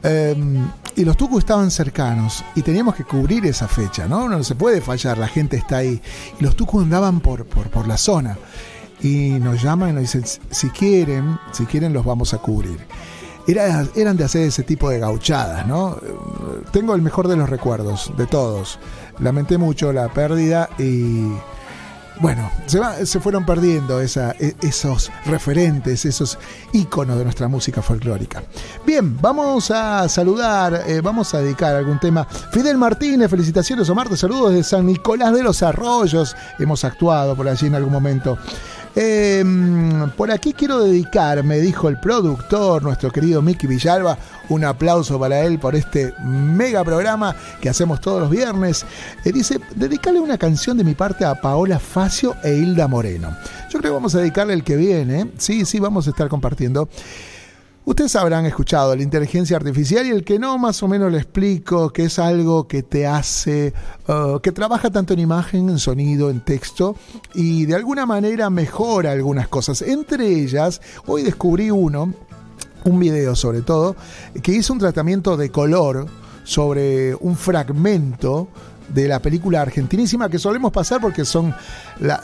Em, 0.03 0.67
y 0.97 1.05
los 1.05 1.15
tucos 1.15 1.39
estaban 1.39 1.71
cercanos 1.71 2.43
y 2.53 2.63
teníamos 2.63 2.95
que 2.95 3.05
cubrir 3.05 3.45
esa 3.45 3.69
fecha, 3.69 4.10
¿no? 4.10 4.27
No 4.27 4.43
se 4.43 4.55
puede 4.55 4.81
fallar, 4.81 5.17
la 5.17 5.29
gente 5.29 5.55
está 5.55 5.77
ahí. 5.77 6.01
Y 6.38 6.43
los 6.43 6.57
tucos 6.57 6.84
andaban 6.84 7.21
por, 7.21 7.45
por, 7.45 7.69
por 7.69 7.88
la 7.88 7.97
zona 7.97 8.38
y 9.01 9.39
nos 9.39 9.61
llaman 9.61 9.89
y 9.89 9.93
nos 9.93 10.01
dicen, 10.01 10.23
si 10.49 10.69
quieren, 10.69 11.39
si 11.51 11.65
quieren 11.65 11.93
los 11.93 12.05
vamos 12.05 12.33
a 12.33 12.37
cubrir. 12.37 12.79
Era, 13.47 13.85
eran 13.95 14.17
de 14.17 14.23
hacer 14.23 14.43
ese 14.43 14.63
tipo 14.63 14.89
de 14.89 14.99
gauchadas, 14.99 15.65
¿no? 15.65 15.97
Tengo 16.71 16.93
el 16.93 17.01
mejor 17.01 17.27
de 17.27 17.35
los 17.35 17.49
recuerdos, 17.49 18.11
de 18.15 18.27
todos. 18.27 18.77
Lamenté 19.19 19.57
mucho 19.57 19.91
la 19.91 20.09
pérdida 20.09 20.69
y 20.77 21.25
bueno, 22.21 22.51
se, 22.67 23.19
fueron 23.19 23.47
perdiendo 23.47 23.99
e, 23.99 24.05
esos 24.61 25.11
referentes, 25.25 26.05
esos 26.05 26.37
íconos 26.71 27.17
de 27.17 27.23
nuestra 27.23 27.47
música 27.47 27.81
folclórica. 27.81 28.43
Bien, 28.85 29.19
vamos 29.19 29.71
a 29.71 30.07
saludar, 30.07 30.83
eh, 30.85 31.01
vamos 31.01 31.33
a 31.33 31.39
dedicar 31.39 31.75
algún 31.75 31.99
tema. 31.99 32.25
Fidel 32.51 32.77
Martínez, 32.77 33.27
felicitaciones 33.27 33.89
Omar, 33.89 34.07
te 34.07 34.17
saludos 34.17 34.51
desde 34.51 34.63
San 34.65 34.85
Nicolás 34.85 35.33
de 35.33 35.41
los 35.41 35.63
Arroyos. 35.63 36.35
Hemos 36.59 36.83
actuado 36.83 37.35
por 37.35 37.47
allí 37.47 37.65
en 37.65 37.75
algún 37.75 37.91
momento. 37.91 38.37
Em, 38.95 40.10
por 40.12 40.32
aquí 40.32 40.54
quiero 40.54 40.84
dedicar, 40.84 41.43
me 41.43 41.60
dijo 41.60 41.88
el 41.88 41.97
productor, 41.97 42.84
nuestro 42.84 43.10
querido 43.12 43.41
Mickey 43.41 43.69
Villalba, 43.69 44.17
un 44.49 44.65
aplauso 44.65 45.17
para 45.17 45.41
él 45.41 45.60
por 45.60 45.75
este 45.75 46.13
mega 46.23 46.84
programa 46.84 47.36
que 47.62 47.69
hacemos 47.69 48.01
todos 48.01 48.21
los 48.21 48.30
viernes. 48.30 48.86
Eh, 49.23 49.32
dice, 49.32 49.60
dedicarle 49.75 50.19
una 50.19 50.38
canción 50.38 50.77
de 50.77 50.84
mi 50.84 50.93
parte 50.93 51.23
a 51.23 51.36
Paola 51.36 51.80
Facio 51.80 52.36
e 52.43 52.54
Hilda 52.54 52.88
Moreno. 52.88 53.30
Yo 53.69 53.80
creo 53.80 53.91
que 53.91 53.95
vamos 53.95 54.13
a 54.15 54.19
dedicarle 54.19 54.54
el 54.54 54.63
que 54.63 54.75
viene. 54.75 55.32
Sí, 55.38 55.63
sí, 55.65 55.80
vamos 55.80 56.08
a 56.08 56.10
estar 56.10 56.27
compartiendo. 56.27 56.89
Ustedes 57.83 58.15
habrán 58.15 58.45
escuchado 58.45 58.95
la 58.95 59.01
inteligencia 59.01 59.57
artificial 59.57 60.05
y 60.05 60.11
el 60.11 60.23
que 60.23 60.37
no, 60.37 60.59
más 60.59 60.83
o 60.83 60.87
menos 60.87 61.11
le 61.11 61.17
explico 61.17 61.89
que 61.89 62.05
es 62.05 62.19
algo 62.19 62.67
que 62.67 62.83
te 62.83 63.07
hace, 63.07 63.73
uh, 64.07 64.39
que 64.39 64.51
trabaja 64.51 64.91
tanto 64.91 65.13
en 65.13 65.19
imagen, 65.19 65.67
en 65.67 65.79
sonido, 65.79 66.29
en 66.29 66.41
texto 66.41 66.95
y 67.33 67.65
de 67.65 67.73
alguna 67.73 68.05
manera 68.05 68.51
mejora 68.51 69.11
algunas 69.11 69.47
cosas. 69.47 69.81
Entre 69.81 70.27
ellas, 70.27 70.79
hoy 71.07 71.23
descubrí 71.23 71.71
uno, 71.71 72.13
un 72.85 72.99
video 72.99 73.35
sobre 73.35 73.63
todo, 73.63 73.95
que 74.43 74.51
hizo 74.51 74.73
un 74.73 74.79
tratamiento 74.79 75.35
de 75.35 75.49
color 75.49 76.05
sobre 76.43 77.15
un 77.15 77.35
fragmento 77.35 78.47
de 78.93 79.07
la 79.07 79.19
película 79.19 79.61
argentinísima 79.61 80.29
que 80.29 80.37
solemos 80.37 80.71
pasar 80.71 81.01
porque 81.01 81.25
son, 81.25 81.53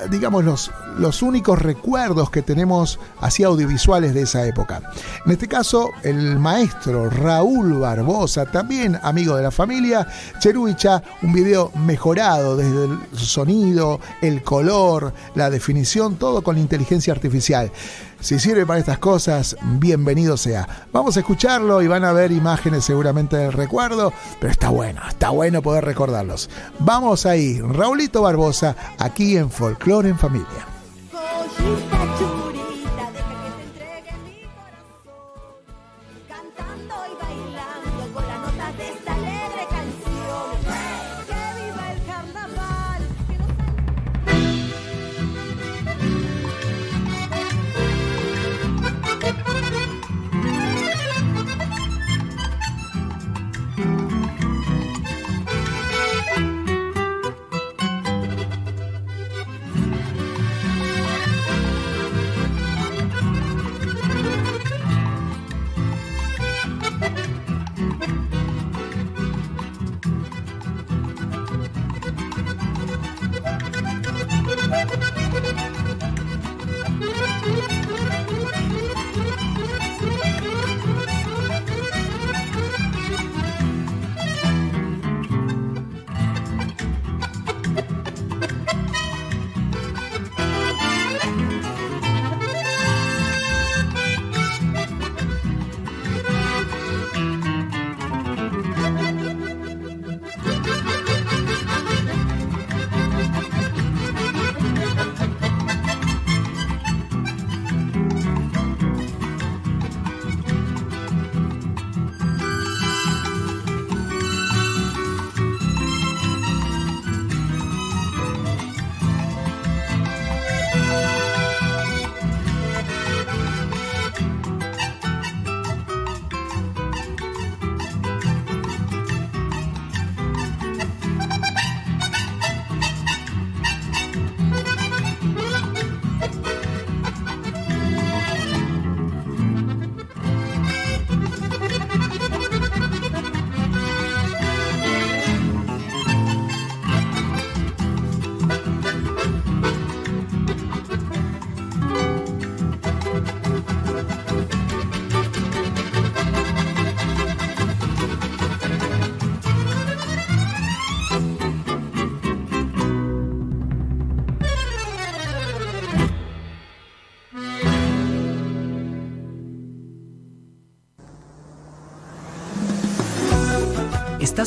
digamos, 0.10 0.44
los, 0.44 0.72
los 0.98 1.22
únicos 1.22 1.62
recuerdos 1.62 2.30
que 2.32 2.42
tenemos 2.42 3.00
así 3.20 3.44
audiovisuales 3.44 4.14
de 4.14 4.24
esa 4.24 4.46
época. 4.46 4.82
En 5.26 5.32
este 5.32 5.48
caso, 5.48 5.92
el 6.04 6.40
maestro 6.40 7.10
Raúl 7.10 7.80
Barbosa, 7.80 8.46
también 8.46 9.00
amigo 9.04 9.36
de 9.36 9.44
la 9.44 9.52
familia, 9.52 10.08
Cheruicha, 10.40 11.04
un 11.22 11.34
video 11.34 11.72
mejorado 11.76 12.58
desde 12.58 12.86
el 12.86 13.00
sonido, 13.14 14.00
el 14.22 14.44
color, 14.44 15.14
la 15.36 15.50
definición, 15.50 16.16
todo 16.16 16.42
con 16.42 16.58
inteligencia 16.58 17.14
artificial. 17.14 17.72
Si 18.20 18.40
sirve 18.40 18.66
para 18.66 18.80
estas 18.80 18.98
cosas, 18.98 19.56
bienvenido 19.62 20.38
sea. 20.38 20.88
Vamos 20.92 21.16
a 21.16 21.20
escucharlo 21.20 21.84
y 21.84 21.88
van 21.88 22.04
a 22.04 22.14
ver 22.14 22.32
imágenes 22.32 22.84
seguramente 22.84 23.38
del 23.38 23.54
recuerdo, 23.54 24.12
pero 24.40 24.52
está 24.52 24.70
bueno, 24.70 25.02
está 25.08 25.30
bueno 25.30 25.62
poder 25.62 25.86
recordarlos. 25.86 26.50
Vamos 26.80 27.28
ahí, 27.28 27.62
Raulito 27.62 28.24
Barbosa, 28.24 28.76
aquí 28.98 29.38
en 29.38 29.52
Folklore 29.68 30.08
en 30.08 30.18
Familia. 30.18 30.66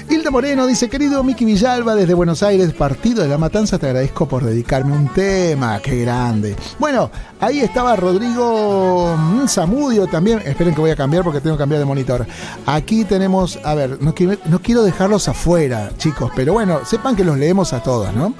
Hilda 0.09 0.31
Moreno 0.31 0.69
dice, 0.69 0.89
querido 0.89 1.25
Miki 1.25 1.45
Villalba 1.45 1.97
desde 1.97 2.15
Buenos 2.15 2.45
Aires, 2.45 2.73
partido 2.73 3.25
de 3.25 3.29
la 3.29 3.37
Matanza, 3.37 3.81
te 3.81 3.87
agradezco 3.87 4.29
por 4.29 4.45
dedicarme 4.45 4.93
un 4.93 5.09
tema, 5.09 5.81
qué 5.81 6.03
grande. 6.03 6.55
Bueno, 6.79 7.11
ahí 7.41 7.59
estaba 7.59 7.97
Rodrigo 7.97 9.17
mm, 9.19 9.49
Zamudio 9.49 10.07
también, 10.07 10.41
esperen 10.45 10.73
que 10.73 10.81
voy 10.81 10.93
a 10.93 10.97
cambiar 10.97 11.25
porque 11.25 11.41
tengo 11.41 11.57
que 11.57 11.63
cambiar 11.63 11.81
de 11.81 11.85
monitor. 11.85 12.25
Aquí 12.65 13.05
tenemos, 13.05 13.59
a 13.65 13.75
ver, 13.75 14.01
no 14.01 14.15
quiero, 14.15 14.39
no 14.45 14.63
quiero 14.63 14.85
dejarlos 14.85 15.27
afuera, 15.27 15.91
chicos, 15.99 16.31
pero 16.37 16.53
bueno, 16.53 16.85
sepan 16.85 17.17
que 17.17 17.25
los 17.25 17.37
leemos 17.37 17.73
a 17.73 17.83
todos, 17.83 18.15
¿no? 18.15 18.35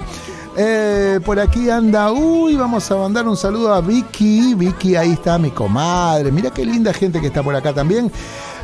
Eh, 0.57 1.19
por 1.23 1.39
aquí 1.39 1.69
anda, 1.69 2.11
uy, 2.11 2.55
vamos 2.55 2.89
a 2.91 2.95
mandar 2.95 3.27
un 3.27 3.37
saludo 3.37 3.73
a 3.73 3.81
Vicky. 3.81 4.53
Vicky, 4.55 4.95
ahí 4.95 5.11
está 5.11 5.37
mi 5.37 5.51
comadre. 5.51 6.31
Mira 6.31 6.51
qué 6.51 6.65
linda 6.65 6.93
gente 6.93 7.21
que 7.21 7.27
está 7.27 7.43
por 7.43 7.55
acá 7.55 7.73
también. 7.73 8.11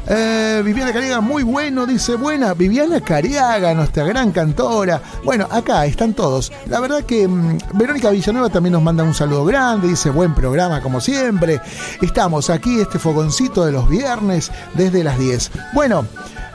Eh, 0.08 0.62
Viviana 0.64 0.94
Cariaga, 0.94 1.20
muy 1.22 1.44
bueno, 1.44 1.86
dice 1.86 2.16
buena. 2.16 2.54
Viviana 2.54 3.02
Cariaga, 3.02 3.74
nuestra 3.74 4.04
gran 4.06 4.32
cantora. 4.32 5.02
Bueno, 5.24 5.48
acá 5.50 5.86
están 5.86 6.14
todos. 6.14 6.52
La 6.68 6.80
verdad 6.80 7.04
que 7.04 7.28
mm, 7.28 7.58
Verónica 7.74 8.12
Villanueva 8.12 8.50
también 8.50 8.74
nos 8.74 8.84
manda 8.84 9.04
un 9.04 9.14
saludo 9.14 9.46
grande, 9.46 9.88
dice 9.88 10.10
buen 10.10 10.36
programa 10.36 10.82
como 10.82 11.02
siempre. 11.02 11.60
Estamos 12.02 12.50
aquí, 12.50 12.80
este 12.80 13.00
fogoncito 13.00 13.66
de 13.66 13.72
los 13.72 13.90
viernes, 13.90 14.52
desde 14.74 15.04
las 15.04 15.18
10. 15.18 15.52
Bueno. 15.74 16.06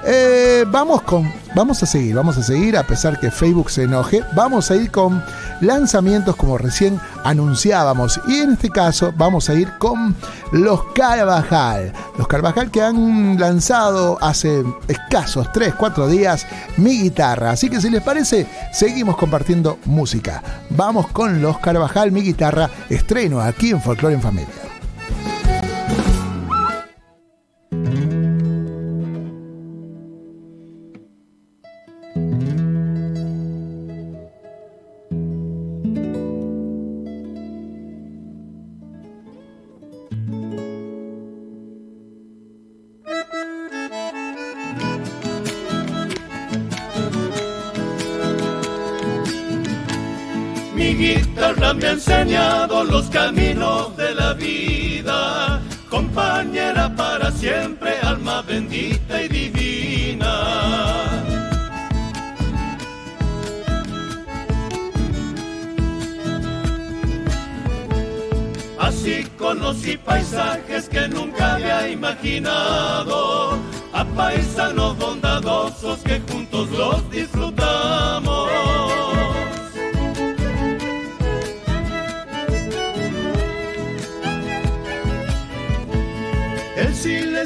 Eh, 0.04 0.64
vamos 0.68 1.02
con. 1.02 1.30
Vamos 1.54 1.82
a 1.82 1.86
seguir, 1.86 2.14
vamos 2.14 2.38
a 2.38 2.42
seguir, 2.42 2.76
a 2.76 2.86
pesar 2.86 3.18
que 3.18 3.30
Facebook 3.30 3.70
se 3.70 3.82
enoje. 3.82 4.22
Vamos 4.34 4.70
a 4.70 4.76
ir 4.76 4.90
con 4.90 5.22
lanzamientos 5.60 6.36
como 6.36 6.56
recién 6.56 7.00
anunciábamos. 7.24 8.20
Y 8.28 8.38
en 8.38 8.52
este 8.52 8.70
caso 8.70 9.12
vamos 9.16 9.50
a 9.50 9.54
ir 9.54 9.68
con 9.78 10.14
los 10.52 10.84
Carvajal. 10.94 11.92
Los 12.16 12.28
Carvajal 12.28 12.70
que 12.70 12.82
han 12.82 13.38
lanzado 13.38 14.16
hace 14.20 14.64
escasos 14.88 15.50
3, 15.52 15.74
4 15.74 16.08
días 16.08 16.46
mi 16.76 17.02
guitarra. 17.02 17.50
Así 17.50 17.68
que 17.68 17.80
si 17.80 17.90
les 17.90 18.02
parece, 18.02 18.46
seguimos 18.72 19.16
compartiendo 19.16 19.78
música. 19.86 20.42
Vamos 20.70 21.08
con 21.08 21.42
los 21.42 21.58
Carvajal, 21.58 22.12
mi 22.12 22.22
guitarra, 22.22 22.70
estreno 22.88 23.40
aquí 23.40 23.70
en 23.70 23.82
Folklore 23.82 24.14
en 24.14 24.22
Familia. 24.22 24.69
Me 51.80 51.86
ha 51.86 51.92
enseñado 51.92 52.84
los 52.84 53.06
caminos 53.08 53.96
de 53.96 54.14
la 54.14 54.34
vida, 54.34 55.62
compañera 55.88 56.94
para 56.94 57.32
siempre, 57.32 57.98
alma 58.02 58.42
bendita 58.42 59.22
y 59.22 59.28
divina. 59.28 60.34
Así 68.78 69.24
conocí 69.38 69.96
paisajes 69.96 70.88
que 70.88 71.08
nunca 71.08 71.54
había 71.54 71.88
imaginado, 71.88 73.58
a 73.94 74.04
paisanos 74.04 74.98
bondadosos 74.98 76.00
que 76.00 76.20
juntos 76.30 76.68
los 76.70 77.10
disfrutamos. 77.10 78.79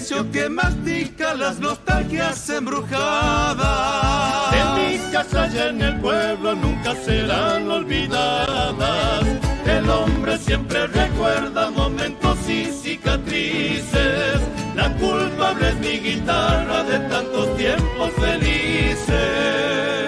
Silencio 0.00 0.32
que 0.32 0.48
mastica 0.48 1.34
las 1.34 1.60
nostalgias 1.60 2.50
embrujadas. 2.50 4.52
En 4.52 4.74
mi 4.74 4.98
casa 5.12 5.48
y 5.52 5.58
en 5.58 5.80
el 5.82 6.00
pueblo 6.00 6.56
nunca 6.56 6.96
serán 6.96 7.70
olvidadas. 7.70 9.24
El 9.64 9.88
hombre 9.88 10.36
siempre 10.38 10.88
recuerda 10.88 11.70
momentos 11.70 12.36
y 12.48 12.72
cicatrices. 12.72 14.40
La 14.74 14.92
culpable 14.96 15.68
es 15.68 15.76
mi 15.76 15.98
guitarra 15.98 16.82
de 16.82 16.98
tantos 17.08 17.56
tiempos 17.56 18.10
felices. 18.18 20.03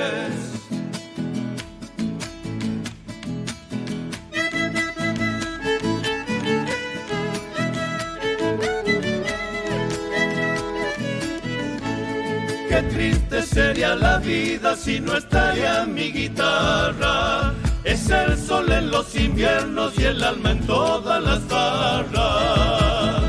Sería 13.56 13.94
la 13.96 14.18
vida 14.18 14.76
si 14.76 15.00
no 15.00 15.16
estaría 15.16 15.86
mi 15.86 16.12
guitarra. 16.12 17.54
Es 17.84 18.10
el 18.10 18.36
sol 18.36 18.70
en 18.70 18.90
los 18.90 19.16
inviernos 19.16 19.98
y 19.98 20.04
el 20.04 20.22
alma 20.22 20.50
en 20.50 20.60
todas 20.66 21.22
las 21.22 21.42
barras. 21.48 23.22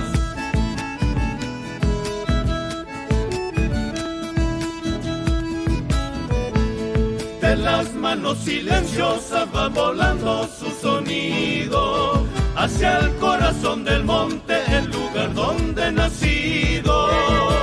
De 7.41 7.55
las 7.55 7.93
manos 7.93 8.37
silenciosas 8.39 9.47
va 9.55 9.69
volando 9.69 10.49
su 10.59 10.69
sonido 10.85 12.25
hacia 12.57 12.99
el 12.99 13.15
corazón 13.15 13.85
del 13.85 14.03
monte, 14.03 14.55
el 14.77 14.91
lugar 14.91 15.33
donde 15.33 15.89
nacido. 15.93 17.56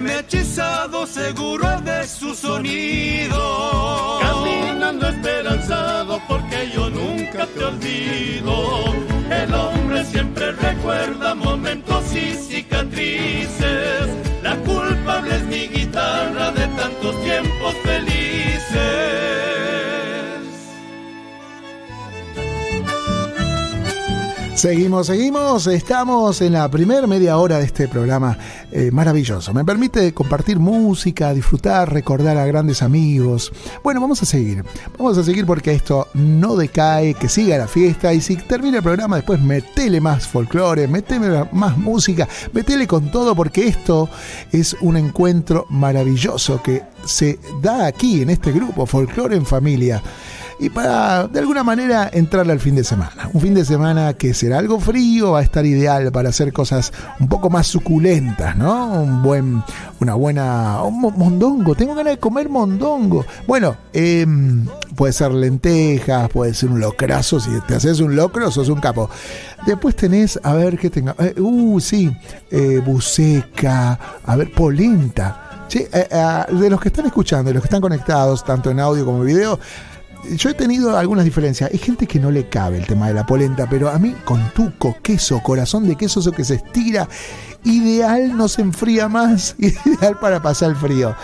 Me 0.00 0.12
ha 0.12 0.20
hechizado 0.20 1.06
seguro 1.06 1.80
de 1.80 2.06
su 2.06 2.34
sonido. 2.34 4.18
Caminando 4.20 5.08
esperanzado 5.08 6.20
porque 6.28 6.70
yo 6.72 6.88
nunca 6.90 7.46
te 7.46 7.64
olvido. 7.64 8.94
El 9.30 9.54
hombre 9.54 10.04
siempre 10.04 10.52
recuerda 10.52 11.34
momentos 11.34 12.14
y 12.14 12.34
cicatrices. 12.34 14.08
La 14.42 14.56
culpable 14.56 15.36
es 15.36 15.42
mi 15.44 15.68
guitarra 15.68 16.50
de 16.52 16.66
tantos 16.68 17.22
tiempos 17.24 17.74
felices. 17.82 19.27
Seguimos, 24.58 25.06
seguimos. 25.06 25.68
Estamos 25.68 26.40
en 26.40 26.54
la 26.54 26.68
primera 26.68 27.06
media 27.06 27.38
hora 27.38 27.58
de 27.58 27.64
este 27.64 27.86
programa 27.86 28.36
eh, 28.72 28.90
maravilloso. 28.90 29.54
Me 29.54 29.64
permite 29.64 30.12
compartir 30.12 30.58
música, 30.58 31.32
disfrutar, 31.32 31.92
recordar 31.92 32.36
a 32.36 32.44
grandes 32.44 32.82
amigos. 32.82 33.52
Bueno, 33.84 34.00
vamos 34.00 34.20
a 34.20 34.26
seguir. 34.26 34.64
Vamos 34.98 35.16
a 35.16 35.22
seguir 35.22 35.46
porque 35.46 35.70
esto 35.70 36.08
no 36.12 36.56
decae, 36.56 37.14
que 37.14 37.28
siga 37.28 37.56
la 37.56 37.68
fiesta. 37.68 38.12
Y 38.12 38.20
si 38.20 38.34
termina 38.34 38.78
el 38.78 38.82
programa, 38.82 39.14
después 39.14 39.40
metele 39.40 40.00
más 40.00 40.26
folclore, 40.26 40.88
metele 40.88 41.44
más 41.52 41.78
música, 41.78 42.28
metele 42.52 42.88
con 42.88 43.12
todo 43.12 43.36
porque 43.36 43.68
esto 43.68 44.08
es 44.50 44.74
un 44.80 44.96
encuentro 44.96 45.66
maravilloso 45.70 46.60
que 46.64 46.82
se 47.04 47.38
da 47.62 47.86
aquí 47.86 48.22
en 48.22 48.30
este 48.30 48.50
grupo, 48.50 48.86
Folclore 48.86 49.36
en 49.36 49.46
Familia 49.46 50.02
y 50.58 50.70
para 50.70 51.28
de 51.28 51.38
alguna 51.38 51.62
manera 51.62 52.10
entrarle 52.12 52.52
al 52.52 52.60
fin 52.60 52.74
de 52.74 52.84
semana. 52.84 53.30
Un 53.32 53.40
fin 53.40 53.54
de 53.54 53.64
semana 53.64 54.14
que 54.14 54.34
será 54.34 54.58
algo 54.58 54.80
frío, 54.80 55.32
va 55.32 55.40
a 55.40 55.42
estar 55.42 55.64
ideal 55.64 56.10
para 56.12 56.30
hacer 56.30 56.52
cosas 56.52 56.92
un 57.20 57.28
poco 57.28 57.50
más 57.50 57.66
suculentas, 57.66 58.56
¿no? 58.56 58.92
Un 59.02 59.22
buen, 59.22 59.62
una 60.00 60.14
buena, 60.14 60.82
un 60.82 61.00
mondongo. 61.00 61.74
Tengo 61.74 61.94
ganas 61.94 62.14
de 62.14 62.18
comer 62.18 62.48
mondongo. 62.48 63.24
Bueno, 63.46 63.76
eh, 63.92 64.26
puede 64.96 65.12
ser 65.12 65.32
lentejas, 65.32 66.28
puede 66.30 66.54
ser 66.54 66.70
un 66.70 66.80
locrazo. 66.80 67.38
Si 67.38 67.50
te 67.66 67.76
haces 67.76 68.00
un 68.00 68.16
locro, 68.16 68.50
sos 68.50 68.68
un 68.68 68.80
capo. 68.80 69.08
Después 69.66 69.94
tenés, 69.94 70.38
a 70.42 70.54
ver 70.54 70.78
qué 70.78 70.90
tenga. 70.90 71.14
Eh, 71.18 71.40
uh, 71.40 71.78
sí, 71.80 72.10
eh, 72.50 72.82
buceca, 72.84 73.98
a 74.24 74.36
ver, 74.36 74.52
polenta. 74.52 75.66
Sí, 75.68 75.86
eh, 75.92 76.06
de 76.50 76.70
los 76.70 76.80
que 76.80 76.88
están 76.88 77.06
escuchando, 77.06 77.48
de 77.48 77.54
los 77.54 77.62
que 77.62 77.66
están 77.66 77.82
conectados, 77.82 78.42
tanto 78.42 78.70
en 78.70 78.80
audio 78.80 79.04
como 79.04 79.18
en 79.20 79.26
video, 79.26 79.60
yo 80.36 80.50
he 80.50 80.54
tenido 80.54 80.96
algunas 80.96 81.24
diferencias. 81.24 81.70
Hay 81.72 81.78
gente 81.78 82.06
que 82.06 82.18
no 82.18 82.30
le 82.30 82.48
cabe 82.48 82.78
el 82.78 82.86
tema 82.86 83.08
de 83.08 83.14
la 83.14 83.26
polenta, 83.26 83.66
pero 83.68 83.88
a 83.88 83.98
mí 83.98 84.14
con 84.24 84.50
tuco, 84.50 84.96
queso, 85.02 85.40
corazón 85.40 85.86
de 85.86 85.96
queso, 85.96 86.20
eso 86.20 86.32
que 86.32 86.44
se 86.44 86.56
estira, 86.56 87.08
ideal, 87.64 88.36
no 88.36 88.48
se 88.48 88.62
enfría 88.62 89.08
más, 89.08 89.54
ideal 89.58 90.18
para 90.20 90.40
pasar 90.40 90.70
el 90.70 90.76
frío. 90.76 91.14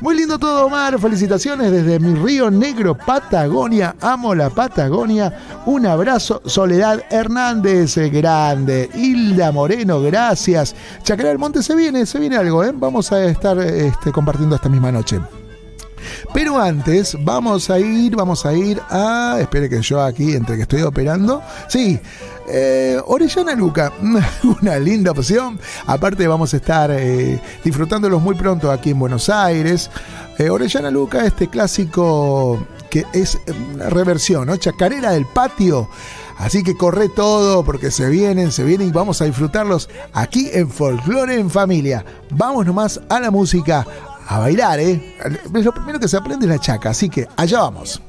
Muy 0.00 0.16
lindo 0.16 0.38
todo, 0.38 0.66
Omar. 0.66 0.98
Felicitaciones 0.98 1.70
desde 1.70 1.98
mi 1.98 2.14
río 2.14 2.50
negro, 2.50 2.96
Patagonia. 2.96 3.96
Amo 4.00 4.34
la 4.34 4.50
Patagonia. 4.50 5.62
Un 5.66 5.86
abrazo, 5.86 6.42
Soledad 6.44 7.02
Hernández, 7.10 7.96
eh, 7.96 8.10
grande. 8.10 8.90
Hilda 8.94 9.52
Moreno, 9.52 10.00
gracias. 10.00 10.74
Chacará 11.02 11.30
del 11.30 11.38
Monte 11.38 11.62
se 11.62 11.74
viene, 11.74 12.06
se 12.06 12.18
viene 12.18 12.36
algo, 12.36 12.64
¿eh? 12.64 12.72
Vamos 12.74 13.12
a 13.12 13.24
estar 13.24 13.58
este, 13.58 14.12
compartiendo 14.12 14.56
esta 14.56 14.68
misma 14.68 14.92
noche. 14.92 15.20
Pero 16.32 16.58
antes 16.58 17.16
vamos 17.20 17.70
a 17.70 17.78
ir, 17.78 18.16
vamos 18.16 18.44
a 18.46 18.54
ir 18.54 18.80
a... 18.90 19.38
Espere 19.40 19.68
que 19.68 19.80
yo 19.82 20.02
aquí, 20.02 20.34
entre 20.34 20.56
que 20.56 20.62
estoy 20.62 20.82
operando. 20.82 21.42
Sí, 21.68 21.98
eh, 22.48 23.00
Orellana 23.06 23.54
Luca, 23.54 23.92
una 24.62 24.78
linda 24.78 25.12
opción. 25.12 25.58
Aparte 25.86 26.26
vamos 26.26 26.52
a 26.54 26.56
estar 26.56 26.90
eh, 26.90 27.40
disfrutándolos 27.64 28.20
muy 28.20 28.34
pronto 28.34 28.70
aquí 28.70 28.90
en 28.90 28.98
Buenos 28.98 29.28
Aires. 29.28 29.90
Eh, 30.38 30.50
Orellana 30.50 30.90
Luca, 30.90 31.24
este 31.24 31.48
clásico 31.48 32.66
que 32.90 33.06
es 33.14 33.38
una 33.74 33.88
reversión, 33.88 34.46
¿no? 34.46 34.56
Chacarera 34.56 35.12
del 35.12 35.24
patio. 35.24 35.88
Así 36.38 36.62
que 36.62 36.76
corre 36.76 37.08
todo 37.08 37.64
porque 37.64 37.90
se 37.90 38.08
vienen, 38.08 38.52
se 38.52 38.64
vienen 38.64 38.88
y 38.88 38.90
vamos 38.90 39.22
a 39.22 39.26
disfrutarlos 39.26 39.88
aquí 40.12 40.50
en 40.52 40.68
Folklore 40.68 41.36
en 41.36 41.48
Familia. 41.48 42.04
Vamos 42.30 42.66
nomás 42.66 43.00
a 43.08 43.20
la 43.20 43.30
música, 43.30 43.86
a 44.26 44.38
bailar, 44.38 44.80
¿eh? 44.80 45.16
Lo 45.52 45.72
primero 45.72 45.98
que 46.00 46.08
se 46.08 46.16
aprende 46.16 46.46
es 46.46 46.50
la 46.50 46.58
chaca, 46.58 46.90
así 46.90 47.08
que 47.08 47.28
allá 47.36 47.60
vamos. 47.60 48.00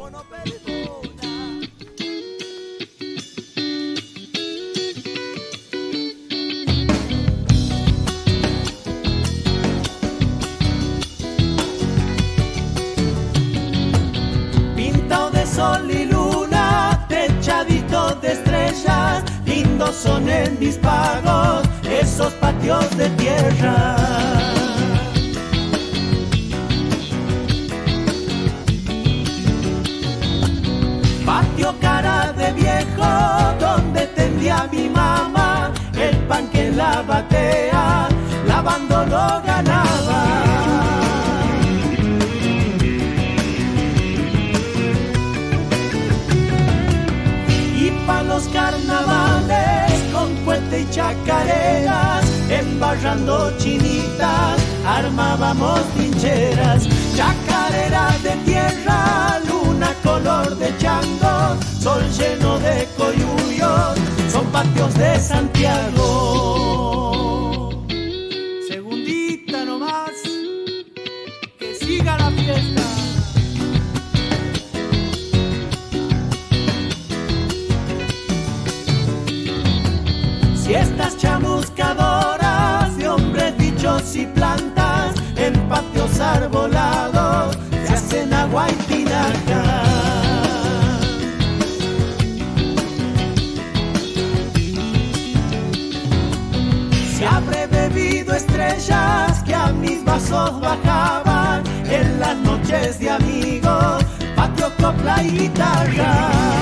Bajaban 100.34 101.64
en 101.90 102.20
las 102.20 102.38
noches 102.38 103.00
de 103.00 103.10
amigos, 103.10 104.04
patio, 104.36 104.72
copla 104.80 105.24
y 105.24 105.30
guitarra. 105.30 106.54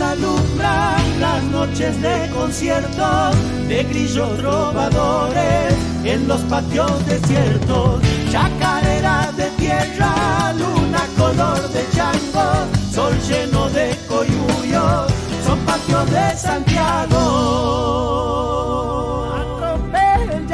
Alumbran 0.00 1.20
las 1.20 1.42
noches 1.44 2.02
de 2.02 2.28
conciertos 2.34 3.36
de 3.68 3.84
grillos 3.84 4.36
trovadores 4.36 5.74
en 6.04 6.28
los 6.28 6.40
patios 6.42 7.06
desiertos. 7.06 8.02
Chacarera 8.30 9.32
de 9.36 9.48
tierra, 9.56 10.52
luna 10.58 11.02
color 11.16 11.68
de 11.70 11.84
chango, 11.94 12.66
sol 12.92 13.14
lleno 13.28 13.70
de 13.70 13.96
coyuyos, 14.08 15.12
son 15.46 15.58
patios 15.60 16.10
de 16.10 16.36
Santiago. 16.36 17.22
Atropella 19.32 20.36
el 20.36 20.46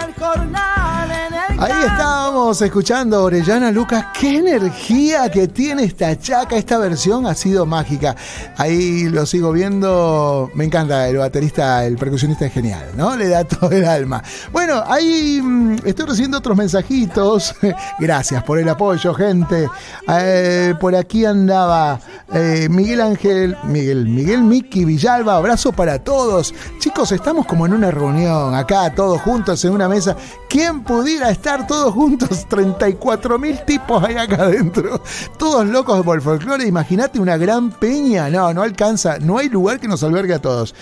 estábamos 2.53 2.63
escuchando 2.63 3.25
Orellana 3.25 3.71
Lucas. 3.71 4.07
Qué 4.19 4.37
energía 4.37 5.31
que 5.31 5.49
tiene 5.49 5.85
esta 5.85 6.19
chaca. 6.19 6.57
Esta 6.57 6.77
versión 6.77 7.27
ha 7.27 7.35
sido 7.35 7.65
mágica. 7.65 8.15
Ahí 8.59 9.09
lo 9.09 9.25
sigo 9.25 9.53
viendo. 9.53 10.51
Me 10.55 10.65
encanta 10.65 11.09
el 11.09 11.17
baterista, 11.17 11.87
el 11.87 11.97
percusionista 11.97 12.45
es 12.45 12.53
genial, 12.53 12.91
¿no? 12.95 13.17
Le 13.17 13.29
da 13.29 13.45
todo 13.45 13.71
el 13.71 13.87
alma. 13.87 14.23
Bueno, 14.53 14.83
ahí 14.87 15.41
mm, 15.43 15.77
estoy 15.87 16.05
recibiendo 16.07 16.37
otros 16.37 16.57
mensajitos. 16.57 17.55
Gracias 17.99 18.43
por 18.43 18.59
el 18.59 18.69
apoyo, 18.69 19.15
gente. 19.15 19.69
Eh, 20.09 20.75
por 20.79 20.95
aquí 20.95 21.25
andaba 21.25 22.01
eh, 22.35 22.69
Miguel 22.71 23.01
Ángel, 23.01 23.57
Miguel, 23.65 24.07
Miguel 24.07 24.43
Miki 24.43 24.85
Villalba. 24.85 25.37
Abrazo 25.37 25.73
para 25.73 25.99
todos. 26.01 26.55
Chicos, 26.81 27.13
estamos 27.13 27.47
como 27.47 27.65
en 27.65 27.73
una 27.73 27.91
reunión 27.91 28.55
acá, 28.55 28.95
todos 28.95 29.23
juntos 29.23 29.65
en 29.65 29.73
una 29.73 29.89
mesa. 29.89 30.17
¿Quién 30.51 30.83
pudiera 30.83 31.31
estar 31.31 31.67
todos 31.67 31.95
juntos? 31.95 32.42
34 32.49 33.39
mil 33.39 33.59
tipos 33.65 34.03
ahí 34.03 34.17
acá 34.17 34.43
adentro. 34.45 35.01
Todos 35.39 35.67
locos 35.67 36.03
por 36.05 36.17
el 36.17 36.23
folclore. 36.23 36.67
Imagínate 36.67 37.19
una 37.19 37.37
gran 37.37 37.71
peña. 37.71 38.29
No, 38.31 38.53
no 38.53 38.63
alcanza. 38.63 39.19
No 39.19 39.39
hay 39.39 39.49
lugar 39.49 39.81
que 39.81 39.89
nos 39.89 40.03
albergue 40.03 40.35
a 40.35 40.41
todos. 40.41 40.75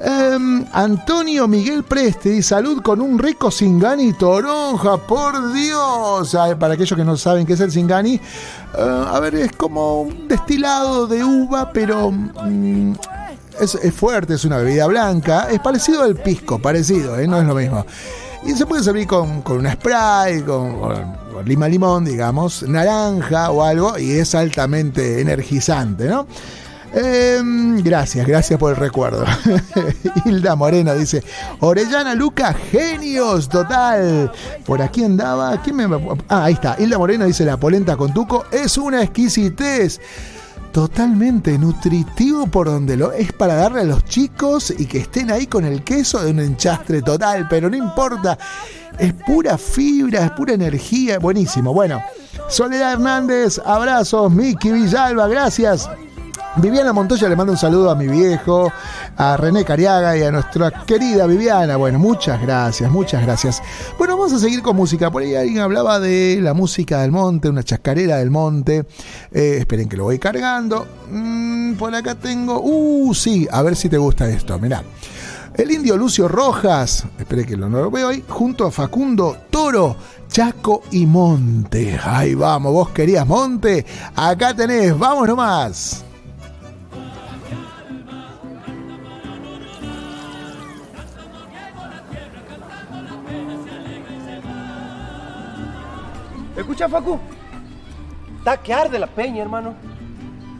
Em, 0.00 0.64
Antonio 0.72 1.48
Miguel 1.48 1.82
Presti, 1.82 2.40
salud 2.40 2.82
con 2.82 3.00
un 3.00 3.18
rico 3.18 3.50
Singani 3.50 4.12
toronja, 4.12 4.96
por 4.96 5.52
Dios. 5.52 6.36
Para 6.58 6.74
aquellos 6.74 6.96
que 6.96 7.04
no 7.04 7.16
saben 7.16 7.44
qué 7.44 7.54
es 7.54 7.60
el 7.60 7.72
Singani, 7.72 8.14
eh, 8.14 9.04
a 9.08 9.18
ver, 9.18 9.34
es 9.34 9.52
como 9.52 10.02
un 10.02 10.28
destilado 10.28 11.08
de 11.08 11.24
uva, 11.24 11.72
pero 11.72 12.12
mm, 12.12 12.92
es, 13.60 13.74
es 13.74 13.92
fuerte, 13.92 14.34
es 14.34 14.44
una 14.44 14.58
bebida 14.58 14.86
blanca. 14.86 15.48
Es 15.50 15.58
parecido 15.58 16.04
al 16.04 16.14
pisco, 16.14 16.60
parecido, 16.60 17.18
¿eh? 17.18 17.26
no 17.26 17.40
es 17.40 17.46
lo 17.46 17.54
mismo. 17.56 17.84
Y 18.44 18.52
se 18.52 18.66
puede 18.66 18.82
servir 18.82 19.06
con, 19.06 19.42
con 19.42 19.58
una 19.58 19.72
spray, 19.72 20.42
con, 20.42 20.78
lima 21.44 21.68
limón, 21.68 22.04
digamos, 22.04 22.62
naranja 22.62 23.50
o 23.50 23.62
algo, 23.62 23.98
y 23.98 24.12
es 24.12 24.34
altamente 24.34 25.20
energizante, 25.20 26.06
¿no? 26.06 26.26
Em, 26.92 27.82
gracias, 27.82 28.26
gracias 28.26 28.58
por 28.58 28.70
el 28.70 28.76
recuerdo. 28.76 29.24
Hilda 30.24 30.56
Moreno 30.56 30.94
dice, 30.94 31.22
Orellana 31.60 32.14
Luca, 32.14 32.54
genios, 32.54 33.48
total. 33.48 34.32
Por 34.64 34.80
aquí 34.80 35.04
andaba, 35.04 35.60
¿quién 35.62 35.76
me... 35.76 35.84
Ah, 36.28 36.44
ahí 36.44 36.54
está. 36.54 36.76
Hilda 36.78 36.96
Moreno 36.96 37.26
dice, 37.26 37.44
la 37.44 37.58
polenta 37.58 37.96
con 37.96 38.14
tuco 38.14 38.46
es 38.50 38.78
una 38.78 39.02
exquisitez. 39.02 40.00
Totalmente 40.72 41.58
nutritivo 41.58 42.46
por 42.46 42.66
donde 42.66 42.96
lo 42.96 43.12
es 43.12 43.32
para 43.32 43.54
darle 43.54 43.80
a 43.80 43.84
los 43.84 44.04
chicos 44.04 44.72
y 44.76 44.86
que 44.86 44.98
estén 44.98 45.30
ahí 45.30 45.46
con 45.46 45.64
el 45.64 45.82
queso 45.82 46.22
de 46.22 46.30
un 46.30 46.40
enchastre 46.40 47.02
total, 47.02 47.46
pero 47.48 47.68
no 47.70 47.76
importa. 47.76 48.38
Es 48.98 49.12
pura 49.12 49.56
fibra, 49.56 50.26
es 50.26 50.30
pura 50.32 50.54
energía, 50.54 51.18
buenísimo. 51.18 51.72
Bueno, 51.72 52.02
Soledad 52.48 52.94
Hernández, 52.94 53.60
abrazos, 53.64 54.32
Miki 54.32 54.70
Villalba, 54.72 55.28
gracias. 55.28 55.88
Viviana 56.60 56.92
Montoya 56.92 57.28
le 57.28 57.36
manda 57.36 57.52
un 57.52 57.58
saludo 57.58 57.88
a 57.88 57.94
mi 57.94 58.08
viejo, 58.08 58.72
a 59.16 59.36
René 59.36 59.64
Cariaga 59.64 60.16
y 60.16 60.22
a 60.24 60.32
nuestra 60.32 60.72
querida 60.84 61.24
Viviana. 61.26 61.76
Bueno, 61.76 62.00
muchas 62.00 62.42
gracias, 62.42 62.90
muchas 62.90 63.22
gracias. 63.22 63.62
Bueno, 63.96 64.16
vamos 64.16 64.32
a 64.32 64.40
seguir 64.40 64.60
con 64.60 64.74
música. 64.74 65.08
Por 65.08 65.22
ahí 65.22 65.36
alguien 65.36 65.60
hablaba 65.60 66.00
de 66.00 66.40
la 66.42 66.54
música 66.54 67.02
del 67.02 67.12
monte, 67.12 67.48
una 67.48 67.62
chascarera 67.62 68.16
del 68.16 68.30
monte. 68.30 68.86
Eh, 69.30 69.58
esperen 69.60 69.88
que 69.88 69.96
lo 69.96 70.04
voy 70.04 70.18
cargando. 70.18 70.84
Mm, 71.12 71.74
por 71.74 71.94
acá 71.94 72.16
tengo. 72.16 72.60
Uh, 72.60 73.14
sí, 73.14 73.46
a 73.50 73.62
ver 73.62 73.76
si 73.76 73.88
te 73.88 73.96
gusta 73.96 74.28
esto. 74.28 74.58
Mirá. 74.58 74.82
El 75.54 75.70
indio 75.70 75.96
Lucio 75.96 76.26
Rojas, 76.26 77.04
espere 77.18 77.46
que 77.46 77.56
lo 77.56 77.68
no 77.68 77.82
lo 77.82 77.90
veo 77.90 78.08
ahí, 78.08 78.24
junto 78.28 78.66
a 78.66 78.70
Facundo 78.70 79.36
Toro, 79.50 79.96
Chaco 80.28 80.82
y 80.90 81.06
Monte. 81.06 81.98
Ahí 82.04 82.34
vamos, 82.34 82.72
vos 82.72 82.90
querías 82.90 83.26
Monte. 83.26 83.86
Acá 84.16 84.54
tenés, 84.54 84.96
vamos 84.96 85.26
nomás. 85.26 86.04
Escucha, 96.68 96.86
Facu. 96.86 97.18
Está 98.40 98.58
que 98.58 98.74
arde 98.74 98.98
la 98.98 99.06
peña, 99.06 99.40
hermano. 99.40 99.74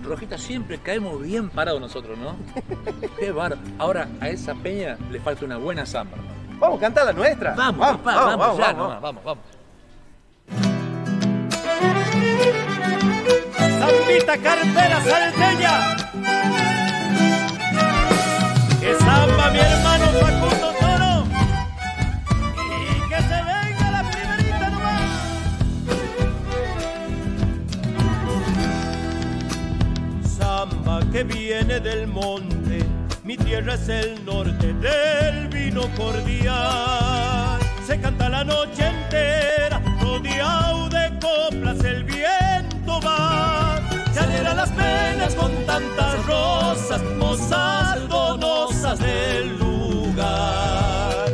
Rojita, 0.02 0.38
siempre 0.38 0.78
caemos 0.78 1.20
bien 1.20 1.50
parados 1.50 1.82
nosotros, 1.82 2.16
¿no? 2.16 2.34
Qué 3.18 3.30
bárbaro. 3.30 3.60
Ahora, 3.78 4.08
a 4.18 4.30
esa 4.30 4.54
peña 4.54 4.96
le 5.10 5.20
falta 5.20 5.44
una 5.44 5.58
buena 5.58 5.84
samba. 5.84 6.16
Vamos 6.58 6.78
a 6.78 6.80
cantar 6.80 7.04
la 7.04 7.12
nuestra. 7.12 7.54
Vamos, 7.54 7.78
vamos, 7.78 8.00
papá, 8.00 8.24
vamos, 8.24 8.38
vamos, 8.38 8.58
ya, 8.58 8.64
vamos, 8.72 8.82
nomás, 8.82 9.02
vamos, 9.02 9.24
vamos. 9.24 9.44
Zambita 13.78 14.38
cartera 14.38 15.00
salteña. 15.02 15.96
Que 18.80 18.94
samba 18.94 19.50
mi 19.50 19.58
hermano 19.58 20.06
Facundo 20.06 20.67
Que 31.12 31.22
viene 31.22 31.80
del 31.80 32.06
monte. 32.06 32.84
Mi 33.22 33.36
tierra 33.36 33.74
es 33.74 33.88
el 33.88 34.24
norte 34.24 34.72
del 34.74 35.48
vino 35.48 35.82
cordial. 35.96 37.58
Se 37.86 38.00
canta 38.00 38.28
la 38.28 38.42
noche 38.42 38.86
entera, 38.86 39.80
rodeado 40.00 40.88
de 40.88 41.10
coplas, 41.20 41.82
el 41.84 42.04
viento 42.04 43.00
va. 43.00 43.80
Se 44.12 44.20
alegra 44.20 44.54
las 44.54 44.70
penas 44.70 45.34
con 45.34 45.52
tantas 45.66 46.26
rosas, 46.26 47.02
mozas 47.18 48.08
donosas 48.08 48.98
del 48.98 49.58
lugar. 49.58 51.26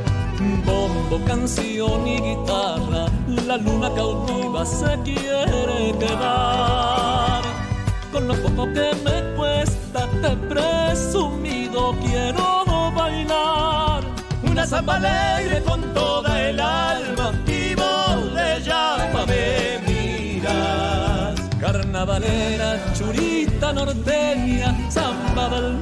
Bombo, 0.65 1.25
canción 1.27 2.07
y 2.07 2.21
guitarra, 2.21 3.07
la 3.47 3.57
luna 3.57 3.93
cautiva 3.95 4.65
se 4.67 4.99
quiere 5.03 5.97
quedar. 5.99 7.43
Con 8.13 8.29
lo 8.29 8.35
poco 8.35 8.73
que 8.73 8.91
me 9.05 9.34
cuesta, 9.95 10.09
te 10.21 10.37
presumido 10.49 11.95
quiero 12.01 12.93
bailar. 12.95 14.03
Una 14.43 14.67
samba 14.67 14.97
alegre 14.97 15.63
con 15.63 15.83
toda 15.95 16.41
el 16.49 16.61
alma 16.61 17.33
y 17.47 17.75
vos 17.75 18.35
de 18.35 18.63
llama 18.63 19.27
me 19.27 19.79
miras. 19.87 21.41
Carnavalera, 21.61 22.79
churita 22.95 23.73
norteña, 23.73 24.91
samba 24.91 25.49
del 25.49 25.79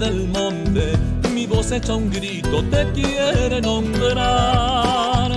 del 0.00 0.26
monte, 0.28 0.96
mi 1.34 1.46
voz 1.46 1.70
echa 1.72 1.94
un 1.94 2.10
grito, 2.10 2.64
te 2.70 2.90
quiere 2.92 3.60
nombrar. 3.60 5.30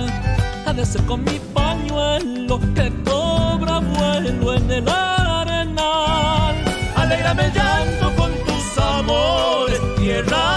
Ha 0.66 0.72
de 0.72 0.86
ser 0.86 1.02
con 1.04 1.22
mi 1.22 1.38
pañuelo 1.52 2.58
que 2.74 2.90
cobra 3.04 3.80
vuelo 3.80 4.54
en 4.54 4.70
el 4.70 4.88
arenal. 4.88 6.54
Alégrame 6.96 7.52
llanto 7.54 8.10
con 8.16 8.32
tus 8.46 8.78
amores, 8.78 9.80
tierra 9.98 10.53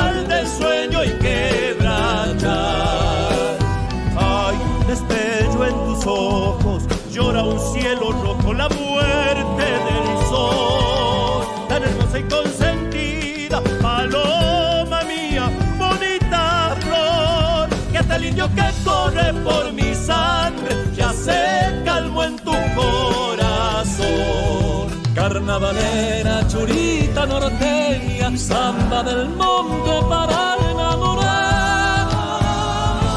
Carnavalera, 25.58 26.47
churita 26.47 27.26
norteña, 27.26 28.38
samba 28.38 29.01
del 29.01 29.28
monte 29.30 29.91
para 30.08 30.55
enamorar. 30.70 32.08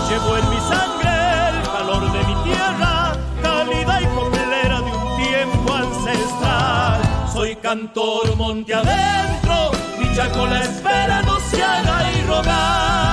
Llevo 0.09 0.39
en 0.39 0.49
mi 0.49 0.61
sangre 0.61 1.13
el 1.51 1.63
calor 1.69 2.11
de 2.11 2.19
mi 2.25 2.35
tierra, 2.45 3.13
cálida 3.43 4.01
y 4.01 4.07
coplera 4.07 4.81
de 4.81 4.91
un 4.91 5.17
tiempo 5.23 5.75
ancestral. 5.75 7.03
Soy 7.31 7.57
cantor 7.57 8.35
monte 8.37 8.73
adentro, 8.73 9.73
mi 9.99 10.17
chaco 10.17 10.47
la 10.47 10.63
espera 10.63 11.21
no 11.21 11.39
se 11.41 11.63
haga 11.63 12.11
y 12.11 12.23
rogar. 12.23 13.10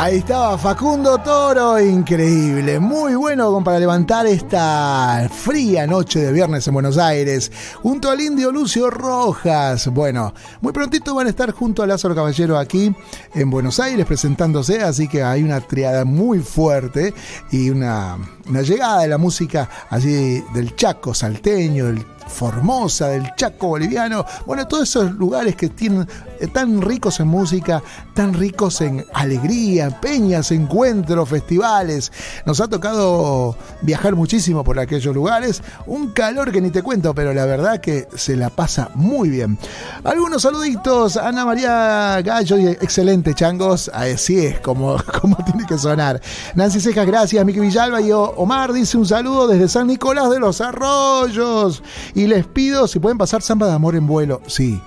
Ahí 0.00 0.18
estaba 0.18 0.56
Facundo 0.56 1.18
Toro, 1.18 1.80
increíble, 1.80 2.78
muy 2.78 3.16
bueno 3.16 3.64
para 3.64 3.80
levantar 3.80 4.28
esta 4.28 5.28
fría 5.28 5.88
noche 5.88 6.20
de 6.20 6.30
viernes 6.30 6.68
en 6.68 6.74
Buenos 6.74 6.98
Aires, 6.98 7.50
junto 7.82 8.08
al 8.08 8.20
indio 8.20 8.52
Lucio 8.52 8.90
Rojas. 8.90 9.88
Bueno, 9.88 10.32
muy 10.60 10.72
prontito 10.72 11.16
van 11.16 11.26
a 11.26 11.30
estar 11.30 11.50
junto 11.50 11.82
a 11.82 11.86
Lázaro 11.88 12.14
Caballero 12.14 12.56
aquí 12.56 12.94
en 13.34 13.50
Buenos 13.50 13.80
Aires 13.80 14.06
presentándose, 14.06 14.80
así 14.82 15.08
que 15.08 15.24
hay 15.24 15.42
una 15.42 15.60
triada 15.60 16.04
muy 16.04 16.38
fuerte 16.38 17.12
y 17.50 17.68
una, 17.68 18.18
una 18.48 18.62
llegada 18.62 19.00
de 19.00 19.08
la 19.08 19.18
música 19.18 19.68
allí 19.90 20.44
del 20.54 20.76
Chaco 20.76 21.12
salteño, 21.12 21.86
del 21.86 22.06
Formosa, 22.28 23.08
del 23.08 23.34
Chaco 23.36 23.68
boliviano, 23.68 24.24
bueno, 24.46 24.66
todos 24.66 24.88
esos 24.88 25.12
lugares 25.12 25.56
que 25.56 25.68
tienen 25.68 26.08
eh, 26.40 26.46
tan 26.46 26.80
ricos 26.80 27.20
en 27.20 27.28
música, 27.28 27.82
tan 28.14 28.34
ricos 28.34 28.80
en 28.80 29.04
alegría, 29.12 29.90
peñas, 30.00 30.50
encuentros, 30.52 31.28
festivales. 31.28 32.12
Nos 32.46 32.60
ha 32.60 32.68
tocado 32.68 33.56
viajar 33.82 34.14
muchísimo 34.14 34.64
por 34.64 34.78
aquellos 34.78 35.14
lugares, 35.14 35.62
un 35.86 36.10
calor 36.12 36.52
que 36.52 36.60
ni 36.60 36.70
te 36.70 36.82
cuento, 36.82 37.14
pero 37.14 37.32
la 37.32 37.44
verdad 37.44 37.80
que 37.80 38.08
se 38.14 38.36
la 38.36 38.50
pasa 38.50 38.90
muy 38.94 39.28
bien. 39.28 39.58
Algunos 40.04 40.42
saluditos, 40.42 41.16
Ana 41.16 41.44
María 41.44 42.20
Gallo, 42.22 42.56
excelente 42.56 43.34
changos, 43.34 43.90
así 43.92 44.38
es 44.38 44.60
como, 44.60 44.96
como 45.20 45.36
tiene 45.44 45.66
que 45.66 45.78
sonar. 45.78 46.20
Nancy 46.54 46.80
Cejas, 46.80 47.06
gracias, 47.06 47.44
Miki 47.44 47.60
Villalba 47.60 48.00
y 48.00 48.12
Omar 48.12 48.72
dice 48.72 48.96
un 48.96 49.06
saludo 49.06 49.48
desde 49.48 49.68
San 49.68 49.86
Nicolás 49.86 50.30
de 50.30 50.40
los 50.40 50.60
Arroyos. 50.60 51.82
Y 52.18 52.26
les 52.26 52.48
pido 52.48 52.88
si 52.88 52.98
pueden 52.98 53.16
pasar 53.16 53.42
samba 53.42 53.68
de 53.68 53.74
amor 53.74 53.94
en 53.94 54.04
vuelo. 54.04 54.40
Sí, 54.48 54.82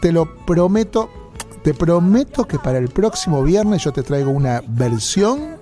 te, 0.00 0.12
lo 0.12 0.36
prometo. 0.46 1.10
Te 1.64 1.74
prometo 1.74 2.46
que 2.46 2.60
para 2.60 2.78
el 2.78 2.90
próximo 2.90 3.42
viernes 3.42 3.82
yo 3.82 3.92
te 3.92 4.04
traigo 4.04 4.30
una 4.30 4.62
versión 4.68 5.56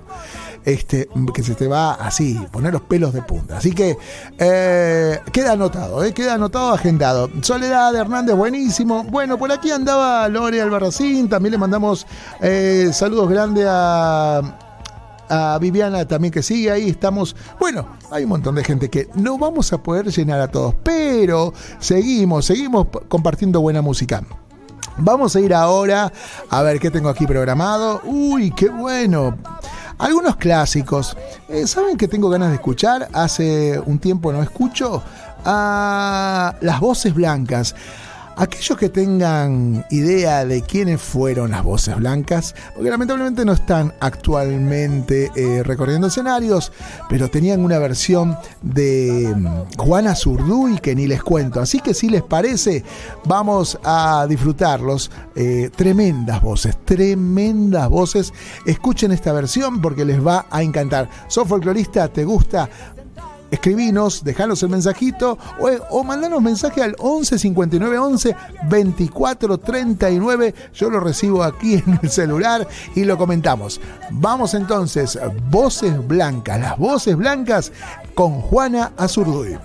este, 0.66 1.08
que 1.32 1.42
se 1.42 1.54
te 1.54 1.66
va 1.66 1.94
así, 1.94 2.38
poner 2.52 2.74
los 2.74 2.82
pelos 2.82 3.14
de 3.14 3.22
punta. 3.22 3.56
Así 3.56 3.72
que 3.72 3.96
eh, 4.38 5.20
queda 5.32 5.52
anotado, 5.52 6.04
eh, 6.04 6.12
queda 6.12 6.34
anotado, 6.34 6.74
agendado. 6.74 7.30
Soledad 7.40 7.94
Hernández, 7.94 8.36
buenísimo. 8.36 9.04
Bueno, 9.04 9.38
por 9.38 9.50
aquí 9.52 9.70
andaba 9.70 10.28
Lore 10.28 10.60
Albarracín, 10.60 11.30
también 11.30 11.52
le 11.52 11.58
mandamos 11.58 12.06
eh, 12.42 12.90
saludos 12.92 13.30
grandes 13.30 13.64
a 13.66 14.69
a 15.30 15.58
Viviana 15.58 16.06
también 16.06 16.32
que 16.32 16.42
sigue 16.42 16.70
ahí. 16.70 16.90
Estamos, 16.90 17.34
bueno, 17.58 17.86
hay 18.10 18.24
un 18.24 18.30
montón 18.30 18.56
de 18.56 18.64
gente 18.64 18.90
que 18.90 19.08
no 19.14 19.38
vamos 19.38 19.72
a 19.72 19.82
poder 19.82 20.10
llenar 20.10 20.40
a 20.40 20.48
todos, 20.48 20.74
pero 20.82 21.54
seguimos, 21.78 22.44
seguimos 22.44 22.88
compartiendo 23.08 23.60
buena 23.60 23.80
música. 23.80 24.22
Vamos 24.98 25.34
a 25.36 25.40
ir 25.40 25.54
ahora 25.54 26.12
a 26.50 26.62
ver 26.62 26.78
qué 26.78 26.90
tengo 26.90 27.08
aquí 27.08 27.26
programado. 27.26 28.02
Uy, 28.04 28.50
qué 28.50 28.68
bueno. 28.68 29.38
Algunos 29.98 30.36
clásicos. 30.36 31.16
Eh, 31.48 31.66
¿Saben 31.66 31.96
que 31.96 32.08
tengo 32.08 32.28
ganas 32.28 32.48
de 32.48 32.56
escuchar? 32.56 33.08
Hace 33.12 33.80
un 33.86 33.98
tiempo 33.98 34.32
no 34.32 34.42
escucho 34.42 35.02
a 35.44 36.54
las 36.60 36.80
voces 36.80 37.14
blancas. 37.14 37.74
Aquellos 38.36 38.78
que 38.78 38.88
tengan 38.88 39.84
idea 39.90 40.44
de 40.44 40.62
quiénes 40.62 41.00
fueron 41.00 41.50
las 41.50 41.62
voces 41.62 41.96
blancas, 41.96 42.54
porque 42.74 42.90
lamentablemente 42.90 43.44
no 43.44 43.52
están 43.52 43.92
actualmente 44.00 45.30
eh, 45.34 45.62
recorriendo 45.62 46.06
escenarios, 46.06 46.72
pero 47.08 47.28
tenían 47.28 47.64
una 47.64 47.78
versión 47.78 48.36
de 48.62 49.34
mm, 49.36 49.76
Juana 49.78 50.14
Zurduy 50.14 50.78
que 50.78 50.94
ni 50.94 51.06
les 51.06 51.22
cuento. 51.22 51.60
Así 51.60 51.80
que 51.80 51.92
si 51.92 52.08
les 52.08 52.22
parece, 52.22 52.82
vamos 53.24 53.78
a 53.84 54.26
disfrutarlos. 54.28 55.10
Eh, 55.34 55.70
tremendas 55.74 56.40
voces, 56.42 56.76
tremendas 56.84 57.88
voces. 57.88 58.32
Escuchen 58.66 59.12
esta 59.12 59.32
versión 59.32 59.80
porque 59.80 60.04
les 60.04 60.24
va 60.24 60.46
a 60.50 60.62
encantar. 60.62 61.08
¿Sos 61.28 61.48
folclorista? 61.48 62.08
¿Te 62.08 62.24
gusta? 62.24 62.68
Escribinos, 63.50 64.24
dejanos 64.24 64.62
el 64.62 64.70
mensajito 64.70 65.38
o, 65.58 65.68
o 65.90 66.04
mandanos 66.04 66.40
mensaje 66.42 66.82
al 66.82 66.94
11 66.98 67.38
59 67.38 67.98
11 67.98 68.36
24 68.68 69.58
39. 69.58 70.54
Yo 70.74 70.90
lo 70.90 71.00
recibo 71.00 71.42
aquí 71.42 71.74
en 71.86 71.98
el 72.02 72.10
celular 72.10 72.66
y 72.94 73.04
lo 73.04 73.16
comentamos. 73.18 73.80
Vamos 74.10 74.54
entonces, 74.54 75.18
voces 75.50 76.06
blancas, 76.06 76.60
las 76.60 76.78
voces 76.78 77.16
blancas 77.16 77.72
con 78.14 78.40
Juana 78.40 78.92
Azurduy. 78.96 79.58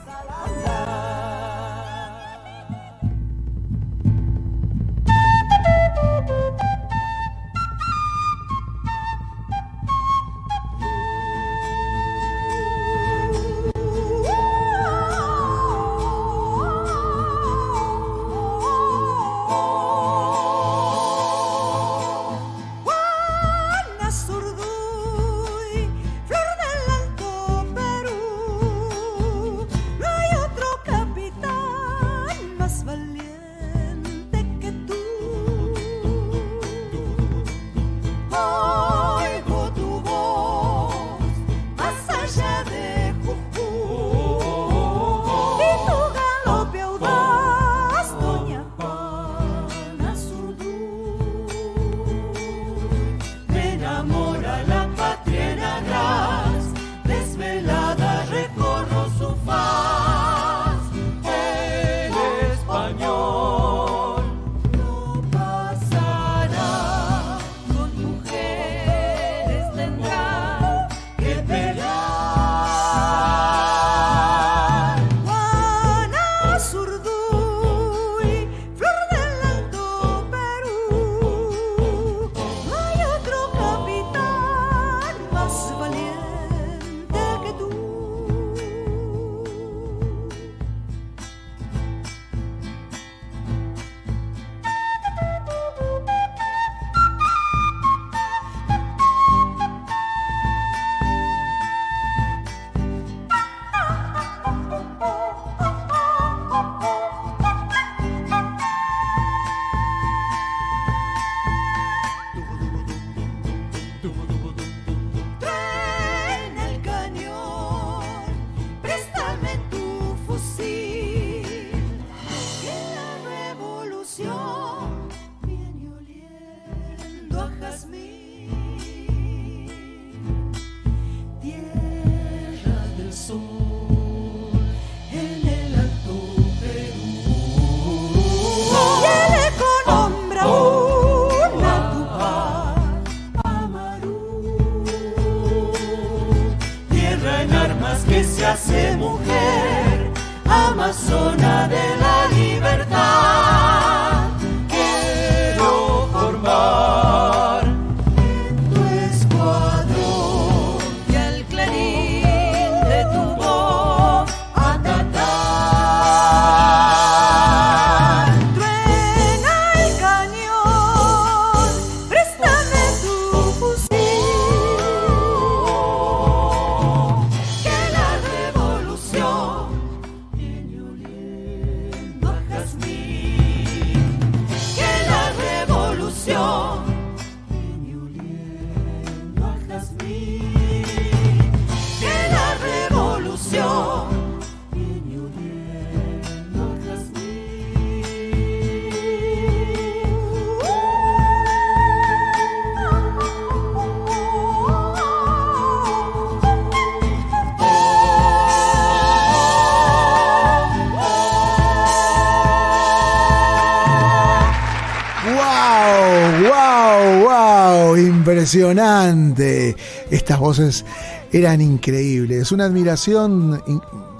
Impresionante. 218.56 219.76
Estas 220.10 220.40
voces 220.40 220.86
eran 221.34 221.60
increíbles. 221.60 222.54
Una 222.54 222.64
admiración 222.64 223.62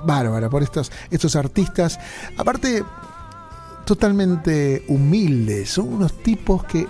bárbara 0.04 0.50
por 0.50 0.62
estos, 0.62 0.92
estos 1.10 1.38
artistas. 1.38 1.98
Aparte, 2.36 2.84
totalmente 3.86 4.84
humildes. 4.90 5.70
Son 5.70 5.94
unos 5.94 6.22
tipos 6.22 6.66
que, 6.66 6.86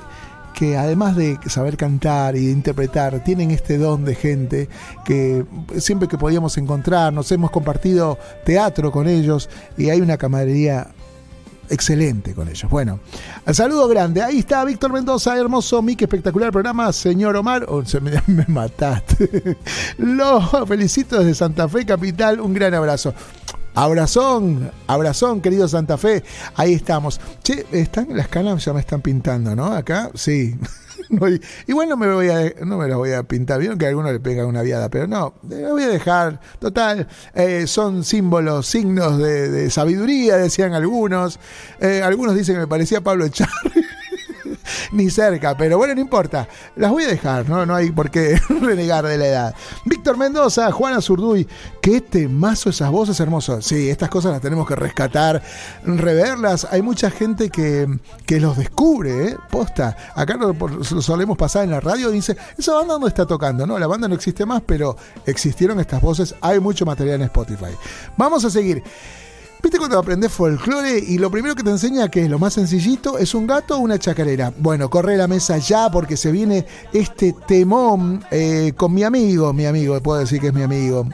que 0.55 0.75
además 0.75 1.15
de 1.15 1.37
saber 1.45 1.77
cantar 1.77 2.35
y 2.35 2.47
de 2.47 2.51
interpretar, 2.51 3.23
tienen 3.23 3.51
este 3.51 3.77
don 3.77 4.05
de 4.05 4.15
gente 4.15 4.67
que 5.05 5.45
siempre 5.77 6.07
que 6.07 6.17
podíamos 6.17 6.57
encontrarnos, 6.57 7.31
hemos 7.31 7.51
compartido 7.51 8.17
teatro 8.43 8.91
con 8.91 9.07
ellos 9.07 9.51
y 9.77 9.91
hay 9.91 10.01
una 10.01 10.17
camaradería 10.17 10.94
excelente 11.69 12.33
con 12.33 12.47
ellos. 12.47 12.69
Bueno, 12.69 12.99
al 13.45 13.55
saludo 13.55 13.87
grande. 13.87 14.21
Ahí 14.21 14.39
está 14.39 14.63
Víctor 14.63 14.93
Mendoza, 14.93 15.37
hermoso, 15.37 15.81
Mick, 15.81 16.01
espectacular 16.01 16.51
programa. 16.51 16.91
Señor 16.93 17.35
Omar, 17.35 17.65
oh, 17.67 17.83
me, 18.01 18.11
me 18.27 18.45
mataste. 18.47 19.57
Los 19.97 20.43
felicito 20.67 21.19
desde 21.19 21.35
Santa 21.35 21.67
Fe, 21.67 21.85
capital. 21.85 22.39
Un 22.39 22.53
gran 22.53 22.73
abrazo. 22.73 23.13
Abrazón, 23.75 24.71
abrazón, 24.87 25.41
querido 25.41 25.67
Santa 25.67 25.97
Fe. 25.97 26.23
Ahí 26.55 26.73
estamos. 26.73 27.19
Che, 27.43 27.65
están 27.71 28.07
las 28.15 28.29
canas 28.29 28.63
ya 28.63 28.73
me 28.73 28.79
están 28.79 29.01
pintando, 29.01 29.55
¿no? 29.55 29.65
Acá, 29.65 30.11
sí. 30.13 30.55
No, 31.09 31.29
y- 31.29 31.39
Igual 31.67 31.89
no 31.89 31.97
me 31.97 32.11
voy 32.13 32.29
a 32.29 32.53
no 32.65 32.77
me 32.77 32.87
las 32.87 32.97
voy 32.97 33.11
a 33.13 33.23
pintar. 33.23 33.59
Vieron 33.59 33.77
que 33.77 33.85
a 33.85 33.89
alguno 33.89 34.11
le 34.11 34.19
pega 34.19 34.45
una 34.45 34.61
viada, 34.61 34.89
pero 34.89 35.07
no, 35.07 35.35
las 35.47 35.71
voy 35.71 35.83
a 35.83 35.87
dejar. 35.87 36.39
Total, 36.59 37.07
eh, 37.33 37.67
son 37.67 38.03
símbolos, 38.03 38.65
signos 38.67 39.17
de, 39.19 39.49
de 39.49 39.69
sabiduría, 39.69 40.37
decían 40.37 40.73
algunos. 40.73 41.39
Eh, 41.79 42.01
algunos 42.03 42.35
dicen 42.35 42.55
que 42.55 42.61
me 42.61 42.67
parecía 42.67 43.01
Pablo 43.01 43.25
Echarri. 43.25 43.84
Ni 44.91 45.09
cerca, 45.09 45.55
pero 45.55 45.77
bueno, 45.77 45.95
no 45.95 46.01
importa. 46.01 46.47
Las 46.75 46.91
voy 46.91 47.03
a 47.03 47.07
dejar, 47.07 47.47
¿no? 47.49 47.65
No 47.65 47.75
hay 47.75 47.91
por 47.91 48.09
qué 48.09 48.39
renegar 48.61 49.05
de 49.05 49.17
la 49.17 49.27
edad. 49.27 49.55
Víctor 49.85 50.17
Mendoza, 50.17 50.71
Juana 50.71 51.01
Zurduy, 51.01 51.47
qué 51.81 52.01
temazo 52.01 52.69
esas 52.69 52.91
voces 52.91 53.19
hermosas. 53.19 53.65
Sí, 53.65 53.89
estas 53.89 54.09
cosas 54.09 54.31
las 54.31 54.41
tenemos 54.41 54.67
que 54.67 54.75
rescatar, 54.75 55.41
reverlas. 55.83 56.67
Hay 56.71 56.81
mucha 56.81 57.09
gente 57.09 57.49
que, 57.49 57.87
que 58.25 58.39
los 58.39 58.57
descubre, 58.57 59.29
¿eh? 59.29 59.37
Posta. 59.49 59.95
Acá 60.15 60.35
lo, 60.35 60.55
solemos 61.01 61.37
pasar 61.37 61.63
en 61.63 61.71
la 61.71 61.79
radio 61.79 62.11
dice, 62.11 62.35
esa 62.57 62.73
banda 62.73 62.97
no 62.99 63.07
está 63.07 63.25
tocando, 63.25 63.65
¿no? 63.65 63.77
La 63.79 63.87
banda 63.87 64.07
no 64.07 64.15
existe 64.15 64.45
más, 64.45 64.61
pero 64.65 64.97
existieron 65.25 65.79
estas 65.79 66.01
voces. 66.01 66.35
Hay 66.41 66.59
mucho 66.59 66.85
material 66.85 67.21
en 67.21 67.23
Spotify. 67.23 67.75
Vamos 68.17 68.45
a 68.45 68.49
seguir. 68.49 68.83
¿Viste 69.65 69.79
cuando 69.79 69.97
aprendes 69.97 70.31
folclore 70.31 70.99
y 70.99 71.17
lo 71.17 71.31
primero 71.31 71.55
que 71.55 71.63
te 71.63 71.71
enseña, 71.71 72.07
que 72.07 72.21
es 72.21 72.29
lo 72.29 72.37
más 72.37 72.53
sencillito, 72.53 73.17
es 73.17 73.33
un 73.33 73.47
gato 73.47 73.75
o 73.75 73.79
una 73.79 73.97
chacarera? 73.97 74.53
Bueno, 74.59 74.91
corre 74.91 75.17
la 75.17 75.27
mesa 75.27 75.57
ya 75.57 75.89
porque 75.89 76.17
se 76.17 76.31
viene 76.31 76.67
este 76.93 77.33
temón 77.47 78.23
eh, 78.29 78.73
con 78.77 78.93
mi 78.93 79.01
amigo, 79.01 79.53
mi 79.53 79.65
amigo, 79.65 79.99
puedo 80.01 80.19
decir 80.19 80.39
que 80.39 80.49
es 80.49 80.53
mi 80.53 80.61
amigo. 80.61 81.07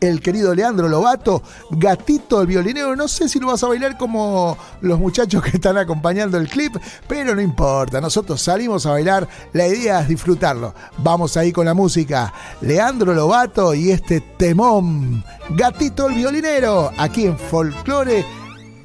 El 0.00 0.20
querido 0.20 0.54
Leandro 0.54 0.88
Lobato, 0.88 1.42
gatito 1.70 2.40
el 2.40 2.46
violinero. 2.46 2.94
No 2.94 3.08
sé 3.08 3.28
si 3.28 3.40
lo 3.40 3.48
vas 3.48 3.62
a 3.64 3.68
bailar 3.68 3.98
como 3.98 4.56
los 4.80 4.98
muchachos 4.98 5.42
que 5.42 5.50
están 5.50 5.76
acompañando 5.76 6.38
el 6.38 6.48
clip, 6.48 6.76
pero 7.06 7.34
no 7.34 7.40
importa. 7.40 8.00
Nosotros 8.00 8.40
salimos 8.40 8.86
a 8.86 8.92
bailar. 8.92 9.28
La 9.52 9.66
idea 9.66 10.00
es 10.00 10.08
disfrutarlo. 10.08 10.74
Vamos 10.98 11.36
ahí 11.36 11.52
con 11.52 11.66
la 11.66 11.74
música. 11.74 12.32
Leandro 12.60 13.12
Lobato 13.12 13.74
y 13.74 13.90
este 13.90 14.20
temón. 14.20 15.24
Gatito 15.50 16.08
el 16.08 16.14
violinero. 16.14 16.92
Aquí 16.96 17.26
en 17.26 17.38
Folklore 17.38 18.24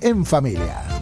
en 0.01 0.25
Familia. 0.25 0.92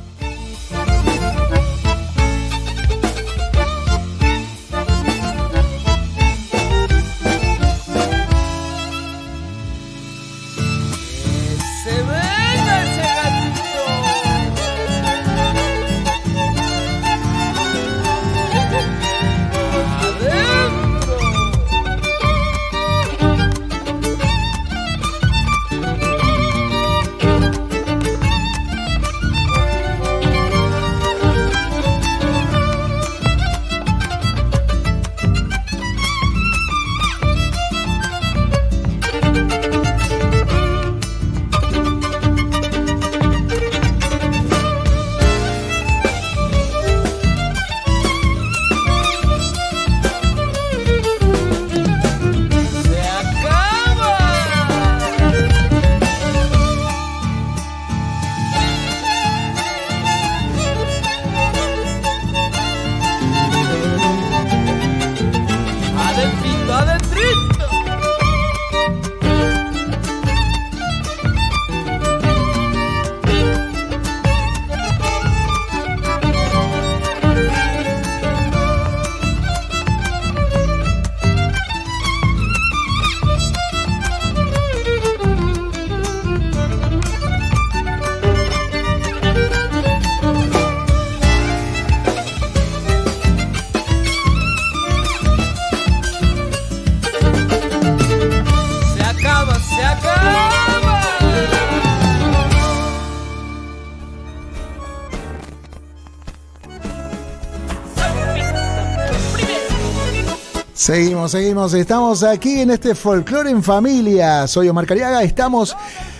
Seguimos. 111.28 111.74
Estamos 111.76 112.24
aquí 112.24 112.61
en 112.61 112.72
este 112.72 112.95
Folklore 112.95 113.49
en 113.49 113.61
Familia. 113.61 114.47
Soy 114.47 114.69
Omar 114.69 114.88
Cariaga. 114.88 115.22
Estamos. 115.22 115.76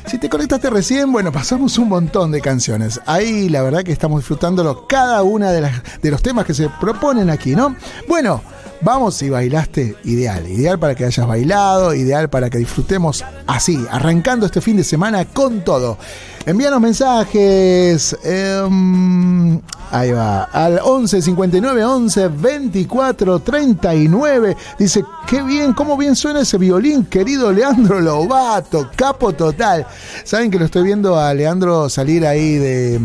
Si 0.06 0.20
te 0.20 0.30
conectaste 0.30 0.70
recién, 0.70 1.12
bueno, 1.12 1.32
pasamos 1.32 1.78
un 1.80 1.90
montón 1.90 2.32
de 2.32 2.40
canciones. 2.40 3.02
Ahí 3.08 3.50
la 3.50 3.64
verdad 3.64 3.84
que 3.84 3.92
estamos 3.92 4.20
disfrutándolo 4.20 4.86
cada 4.88 5.24
una 5.24 5.52
de, 5.52 5.62
las, 5.62 5.82
de 6.02 6.12
los 6.12 6.22
temas 6.22 6.46
que 6.46 6.54
se 6.54 6.70
proponen 6.80 7.30
aquí, 7.30 7.56
¿no? 7.56 7.76
Bueno, 8.08 8.42
vamos 8.82 9.16
si 9.16 9.30
bailaste, 9.30 9.96
ideal. 10.04 10.48
Ideal 10.48 10.80
para 10.80 10.96
que 10.96 11.06
hayas 11.06 11.28
bailado, 11.28 11.94
ideal 11.94 12.30
para 12.30 12.50
que 12.50 12.58
disfrutemos 12.58 13.24
así, 13.48 13.86
arrancando 13.90 14.46
este 14.46 14.62
fin 14.62 14.78
de 14.78 14.84
semana 14.84 15.26
con 15.26 15.62
todo. 15.62 15.98
Envíanos 16.46 16.82
mensajes. 16.82 18.18
em, 18.24 19.60
ahí 19.92 20.12
va. 20.12 20.44
Al 20.46 20.80
11 20.84 21.22
59 21.22 21.84
11 21.84 22.28
24 22.30 23.40
39. 23.40 24.58
Dice, 24.80 25.04
qué 25.28 25.44
bien, 25.44 25.74
cómo 25.74 25.98
bien 25.98 26.16
suena 26.16 26.42
ese 26.42 26.58
violín, 26.58 27.06
querido 27.06 27.52
Leandro 27.52 28.02
Lobato, 28.02 28.90
capo 28.96 29.34
total. 29.34 29.86
Saben 30.24 30.50
que 30.50 30.58
lo 30.58 30.66
estoy 30.66 30.84
viendo 30.84 31.20
a 31.20 31.34
Leandro 31.34 31.90
salir 31.90 32.26
ahí 32.26 32.56
de. 32.56 33.00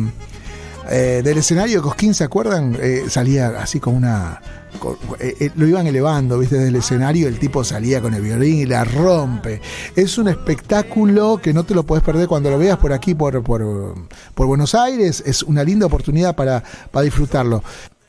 Eh, 0.91 1.23
del 1.25 1.39
escenario 1.39 1.77
de 1.77 1.83
Cosquín, 1.83 2.15
¿se 2.15 2.25
acuerdan? 2.25 2.77
Eh, 2.81 3.05
salía 3.09 3.49
así 3.61 3.81
con 3.81 3.95
una. 3.95 4.41
eh, 5.21 5.35
eh, 5.41 5.51
lo 5.57 5.67
iban 5.67 5.87
elevando, 5.87 6.39
¿viste? 6.39 6.57
Desde 6.57 6.69
el 6.69 6.77
escenario, 6.77 7.29
el 7.29 7.39
tipo 7.39 7.65
salía 7.65 8.01
con 8.01 8.15
el 8.15 8.23
violín 8.23 8.59
y 8.59 8.67
la 8.67 8.85
rompe. 8.85 9.61
Es 9.95 10.19
un 10.19 10.29
espectáculo 10.29 11.41
que 11.43 11.53
no 11.53 11.65
te 11.65 11.75
lo 11.75 11.85
puedes 11.85 12.05
perder 12.05 12.29
cuando 12.29 12.51
lo 12.51 12.59
veas 12.59 12.79
por 12.79 12.93
aquí, 12.93 13.15
por, 13.15 13.43
por, 13.43 13.95
por 14.35 14.47
Buenos 14.47 14.75
Aires. 14.75 15.23
Es 15.27 15.43
una 15.43 15.65
linda 15.65 15.87
oportunidad 15.87 16.35
para, 16.37 16.63
para 16.91 17.05
disfrutarlo. 17.05 17.63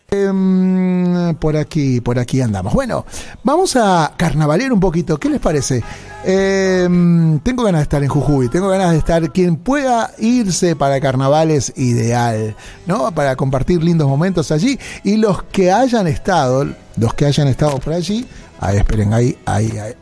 Em, 0.09 1.35
por 1.35 1.57
aquí, 1.57 1.99
por 1.99 2.17
aquí 2.17 2.39
andamos. 2.39 2.73
Bueno, 2.73 3.05
vamos 3.43 3.75
a 3.75 4.13
carnavalear 4.15 4.71
un 4.71 4.79
poquito. 4.79 5.17
¿Qué 5.17 5.29
les 5.29 5.41
parece? 5.41 5.83
Em, 6.23 7.39
tengo 7.39 7.63
ganas 7.63 7.79
de 7.79 7.83
estar 7.83 8.01
en 8.01 8.07
Jujuy, 8.07 8.47
tengo 8.47 8.69
ganas 8.69 8.91
de 8.91 8.99
estar. 8.99 9.29
Quien 9.33 9.57
pueda 9.57 10.11
irse 10.17 10.77
para 10.77 11.01
carnavales, 11.01 11.73
ideal, 11.75 12.55
¿no? 12.85 13.11
Para 13.11 13.35
compartir 13.35 13.83
lindos 13.83 14.07
momentos 14.07 14.49
allí. 14.51 14.79
Y 15.03 15.17
los 15.17 15.43
que 15.43 15.73
hayan 15.73 16.07
estado, 16.07 16.65
Los 16.95 17.13
que 17.13 17.25
hayan 17.25 17.49
estado 17.49 17.77
por 17.77 17.93
allí, 17.93 18.25
ahí 18.61 18.77
esperen, 18.77 19.13
ahí, 19.13 19.37
ahí, 19.45 19.77
ahí. 19.77 19.93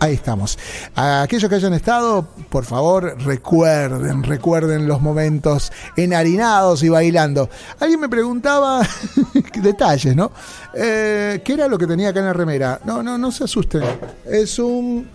Ahí 0.00 0.14
estamos. 0.14 0.56
A 0.94 1.22
aquellos 1.22 1.48
que 1.48 1.56
hayan 1.56 1.74
estado, 1.74 2.24
por 2.48 2.64
favor, 2.64 3.16
recuerden, 3.20 4.22
recuerden 4.22 4.86
los 4.86 5.00
momentos 5.00 5.72
enharinados 5.96 6.84
y 6.84 6.88
bailando. 6.88 7.50
Alguien 7.80 8.00
me 8.00 8.08
preguntaba 8.08 8.82
detalles, 9.62 10.14
¿no? 10.14 10.30
Eh, 10.72 11.42
¿Qué 11.44 11.54
era 11.54 11.66
lo 11.66 11.76
que 11.78 11.86
tenía 11.86 12.10
acá 12.10 12.20
en 12.20 12.26
la 12.26 12.32
remera? 12.32 12.80
No, 12.84 13.02
no, 13.02 13.18
no 13.18 13.32
se 13.32 13.44
asusten. 13.44 13.82
Es 14.24 14.60
un 14.60 15.08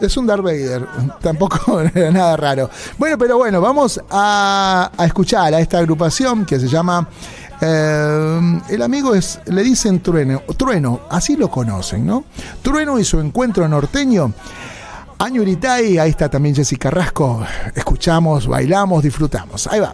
es 0.00 0.16
un 0.16 0.26
Darth 0.26 0.42
Vader, 0.42 0.86
tampoco 1.20 1.80
era 1.94 2.10
nada 2.10 2.36
raro. 2.36 2.70
Bueno, 2.98 3.18
pero 3.18 3.36
bueno, 3.36 3.60
vamos 3.60 4.00
a, 4.10 4.90
a 4.96 5.06
escuchar 5.06 5.54
a 5.54 5.60
esta 5.60 5.78
agrupación 5.78 6.44
que 6.44 6.58
se 6.58 6.68
llama 6.68 7.08
eh, 7.60 8.60
el 8.68 8.82
amigo 8.82 9.14
es, 9.14 9.40
le 9.46 9.62
dicen 9.62 10.00
trueno, 10.00 10.42
trueno, 10.56 11.00
así 11.10 11.36
lo 11.36 11.50
conocen, 11.50 12.06
¿no? 12.06 12.24
Trueno 12.62 12.98
y 12.98 13.04
su 13.04 13.20
encuentro 13.20 13.66
norteño. 13.68 14.32
Año 15.18 15.42
Iritay, 15.42 15.98
ahí 15.98 16.10
está 16.10 16.28
también 16.28 16.54
Jessica 16.54 16.90
Carrasco. 16.90 17.44
Escuchamos, 17.74 18.46
bailamos, 18.46 19.02
disfrutamos. 19.02 19.66
Ahí 19.66 19.80
va. 19.80 19.92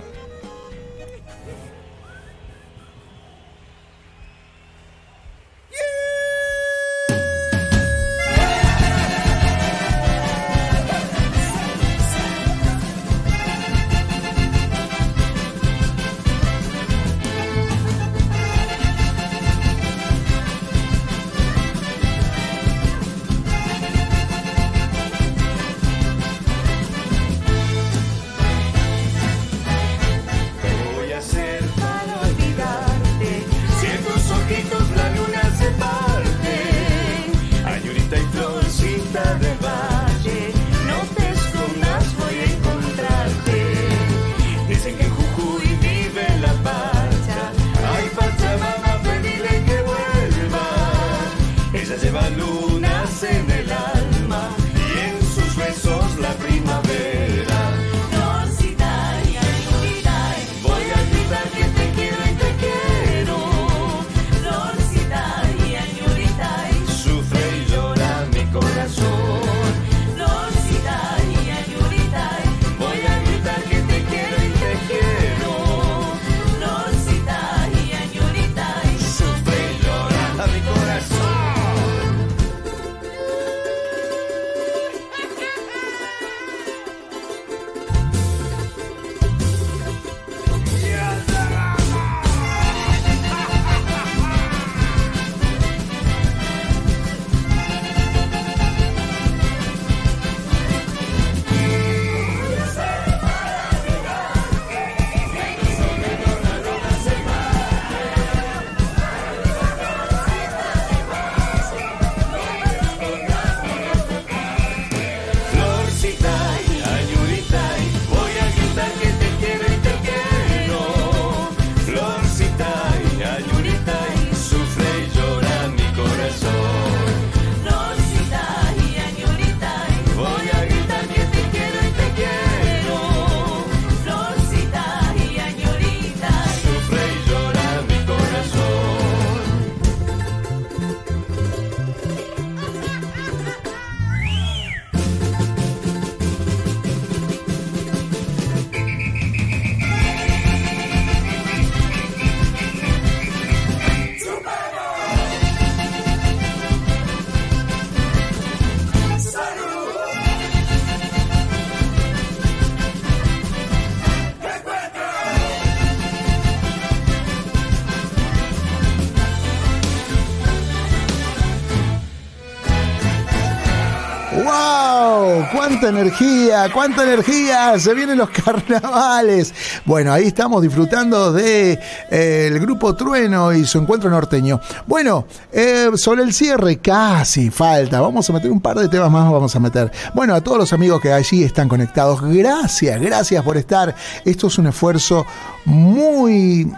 ¡Cuánta 175.66 175.88
energía! 175.88 176.70
¡Cuánta 176.70 177.04
energía! 177.04 177.78
Se 177.78 177.94
vienen 177.94 178.18
los 178.18 178.28
carnavales. 178.44 179.54
Bueno, 179.86 180.12
ahí 180.12 180.26
estamos 180.26 180.60
disfrutando 180.60 181.32
de 181.32 181.80
eh, 182.10 182.58
grupo 182.60 182.94
Trueno 182.94 183.50
y 183.50 183.64
su 183.64 183.78
encuentro 183.78 184.10
norteño. 184.10 184.60
Bueno, 184.86 185.26
eh, 185.50 185.88
sobre 185.94 186.22
el 186.22 186.34
cierre, 186.34 186.80
casi 186.80 187.48
falta. 187.48 188.02
Vamos 188.02 188.28
a 188.28 188.34
meter 188.34 188.50
un 188.50 188.60
par 188.60 188.76
de 188.78 188.90
temas 188.90 189.10
más, 189.10 189.32
vamos 189.32 189.56
a 189.56 189.60
meter. 189.60 189.90
Bueno, 190.12 190.34
a 190.34 190.42
todos 190.42 190.58
los 190.58 190.72
amigos 190.74 191.00
que 191.00 191.14
allí 191.14 191.42
están 191.42 191.66
conectados, 191.66 192.20
gracias, 192.20 193.00
gracias 193.00 193.42
por 193.42 193.56
estar. 193.56 193.94
Esto 194.26 194.48
es 194.48 194.58
un 194.58 194.66
esfuerzo 194.66 195.24
muy 195.64 196.70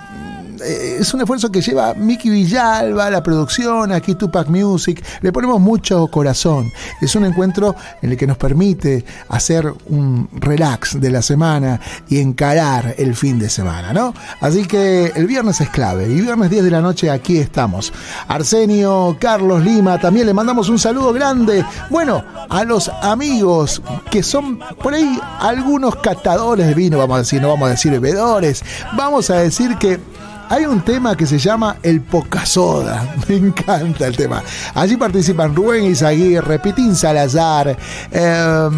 es 0.65 1.13
un 1.15 1.21
esfuerzo 1.21 1.51
que 1.51 1.61
lleva 1.61 1.95
Miki 1.95 2.31
Villalba, 2.31 3.11
la 3.11 3.23
producción, 3.23 3.93
aquí 3.93 4.15
Tupac 4.15 4.49
Music, 4.49 5.05
le 5.21 5.33
ponemos 5.33 5.61
mucho 5.61 6.07
corazón. 6.09 6.71
Es 7.01 7.15
un 7.15 7.25
encuentro 7.25 7.75
en 8.03 8.13
el 8.13 8.17
que 8.17 8.27
nos 8.27 8.37
permite 8.37 9.05
hacer 9.29 9.73
un 9.87 10.29
relax 10.33 11.01
de 11.01 11.11
la 11.11 11.23
semana 11.23 11.81
y 12.09 12.19
encarar 12.19 12.95
el 12.99 13.15
fin 13.15 13.39
de 13.39 13.49
semana, 13.49 13.93
¿no? 13.93 14.15
Así 14.41 14.67
que 14.67 15.13
el 15.15 15.27
viernes 15.27 15.61
es 15.61 15.71
clave 15.71 16.07
y 16.09 16.21
viernes 16.21 16.51
10 16.51 16.65
de 16.65 16.71
la 16.71 16.81
noche 16.81 17.11
aquí 17.11 17.39
estamos. 17.39 17.93
Arsenio, 18.29 19.17
Carlos 19.21 19.63
Lima, 19.63 19.99
también 19.99 20.27
le 20.27 20.35
mandamos 20.35 20.69
un 20.69 20.79
saludo 20.79 21.13
grande. 21.13 21.65
Bueno, 21.91 22.25
a 22.49 22.65
los 22.65 22.89
amigos 23.03 23.83
que 24.11 24.23
son 24.23 24.59
por 24.83 24.95
ahí 24.95 25.19
algunos 25.41 25.97
catadores 25.97 26.67
de 26.67 26.75
vino, 26.75 26.99
vamos 26.99 27.17
a 27.17 27.19
decir, 27.21 27.41
no 27.41 27.49
vamos 27.49 27.67
a 27.69 27.71
decir 27.71 27.93
bebedores, 27.93 28.63
vamos 28.97 29.31
a 29.31 29.37
decir 29.37 29.77
que 29.79 30.01
hay 30.49 30.65
un 30.65 30.81
tema 30.83 31.17
que 31.17 31.27
se 31.27 31.39
llama 31.39 31.77
El 31.83 32.01
Pocasoda. 32.01 33.15
Me 33.29 33.37
encanta 33.37 34.07
el 34.07 34.17
tema. 34.17 34.43
Allí 34.75 34.97
participan 34.97 35.55
Rubén 35.55 35.85
Izaguirre, 35.85 36.59
Pitín 36.59 36.95
Salazar, 36.95 37.77
eh, 38.11 38.69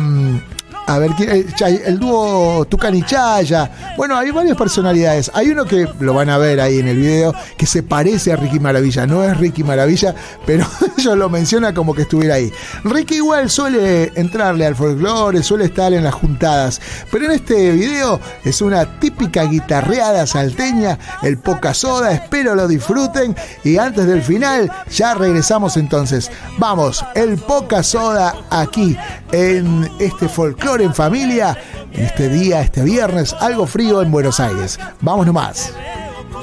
A 0.88 0.98
ver, 0.98 1.10
¿quién- 1.12 1.46
el, 1.84 1.98
dúo 1.98 2.64
Tucán 2.64 2.94
y 2.94 3.02
Chaya. 3.02 3.70
Bueno, 3.98 4.16
hay 4.16 4.30
varias 4.30 4.56
personalidades. 4.56 5.30
Hay 5.34 5.50
uno 5.50 5.66
que 5.66 5.86
lo 6.00 6.14
van 6.14 6.30
a 6.30 6.38
ver 6.38 6.60
ahí 6.62 6.78
en 6.78 6.88
el 6.88 6.96
video, 6.96 7.34
que 7.58 7.66
se 7.66 7.82
parece 7.82 8.32
a 8.32 8.36
Ricky 8.36 8.58
Maravilla. 8.58 9.06
No 9.06 9.22
es 9.22 9.36
Ricky 9.36 9.62
Maravilla, 9.62 10.14
pero 10.46 10.66
ellos 10.96 11.14
lo 11.18 11.28
mencionan 11.28 11.74
como 11.74 11.94
que 11.94 12.02
estuviera 12.02 12.36
ahí. 12.36 12.50
Ricky 12.84 13.16
igual 13.16 13.50
suele 13.50 14.12
entrarle 14.14 14.64
al 14.64 14.76
folclore, 14.76 15.42
suele 15.42 15.66
estar 15.66 15.92
en 15.92 16.04
las 16.04 16.14
juntadas. 16.14 16.80
Pero 17.12 17.26
en 17.26 17.32
este 17.32 17.72
video 17.72 18.18
es 18.42 18.62
una 18.62 18.98
típica 18.98 19.44
guitarreada 19.44 20.26
salteña, 20.26 20.98
el 21.22 21.36
poca 21.36 21.74
soda. 21.74 22.12
Espero 22.12 22.54
lo 22.54 22.66
disfruten. 22.66 23.36
Y 23.62 23.76
antes 23.76 24.06
del 24.06 24.22
final, 24.22 24.72
ya 24.90 25.12
regresamos 25.12 25.76
entonces. 25.76 26.30
Vamos, 26.56 27.04
el 27.14 27.36
poca 27.36 27.82
soda 27.82 28.34
aquí 28.48 28.96
en 29.32 29.86
este 29.98 30.28
folclore 30.30 30.77
en 30.80 30.94
familia. 30.94 31.56
Este 31.92 32.28
día, 32.28 32.60
este 32.60 32.82
viernes, 32.82 33.34
algo 33.40 33.66
frío 33.66 34.02
en 34.02 34.10
Buenos 34.10 34.40
Aires. 34.40 34.78
Vamos 35.00 35.26
nomás. 35.26 35.72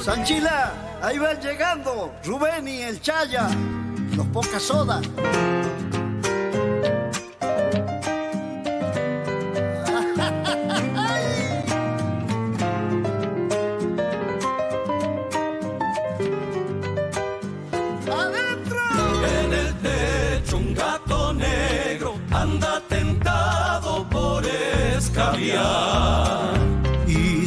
Sanchila, 0.04 0.72
ahí 1.02 1.18
van 1.18 1.40
llegando 1.40 2.14
Rubén 2.24 2.68
y 2.68 2.82
el 2.82 3.02
Chaya, 3.02 3.48
los 4.16 4.28
poca 4.28 4.60
soda. 4.60 5.02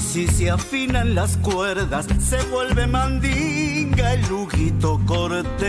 Si 0.08 0.26
se 0.26 0.50
afinan 0.50 1.14
las 1.14 1.36
cuerdas, 1.36 2.06
se 2.18 2.42
vuelve 2.44 2.86
mandinga 2.86 4.14
el 4.14 4.26
Luguito 4.28 4.98
Cortés. 5.04 5.68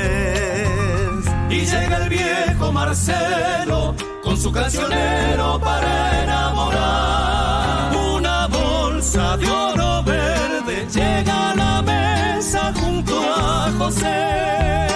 Y 1.49 1.65
llega 1.65 1.97
el 1.97 2.09
viejo 2.09 2.71
Marcelo 2.71 3.95
con 4.23 4.37
su 4.37 4.49
cancionero 4.51 5.59
para 5.59 6.23
enamorar. 6.23 7.95
Una 8.15 8.47
bolsa 8.47 9.35
de 9.35 9.49
oro 9.49 10.03
verde 10.03 10.87
llega 10.93 11.51
a 11.51 11.55
la 11.55 11.81
mesa 11.81 12.73
junto 12.79 13.19
a 13.19 13.69
José. 13.77 14.87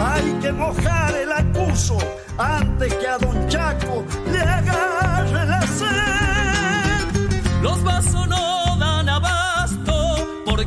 Hay 0.00 0.38
que 0.42 0.52
mojar 0.52 1.14
el 1.14 1.32
acuso 1.32 1.96
antes 2.36 2.92
que 2.94 3.08
a 3.08 3.16
Don 3.16 3.48
Chaco 3.48 4.04
le 4.30 4.40
agarre 4.40 5.46
la 5.46 5.62
sed. 5.62 7.06
Los 7.62 7.82
vasos 7.82 8.28
no 8.28 8.45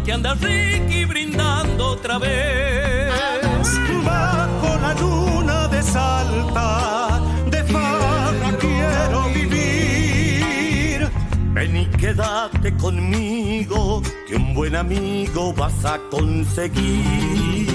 porque 0.09 0.13
anda 0.13 0.33
Ricky 0.33 1.05
brindando 1.05 1.91
otra 1.91 2.17
vez. 2.17 3.11
Bajo 4.03 4.79
la 4.81 4.93
luna 4.95 5.67
de 5.67 5.83
Salta, 5.83 7.21
de 7.51 7.63
farra 7.65 8.57
quiero 8.59 9.29
vivir. 9.33 11.09
Ven 11.53 11.77
y 11.77 11.85
quédate 11.85 12.75
conmigo, 12.77 14.01
que 14.27 14.35
un 14.35 14.53
buen 14.55 14.75
amigo 14.75 15.53
vas 15.53 15.85
a 15.85 15.99
conseguir. 16.09 17.67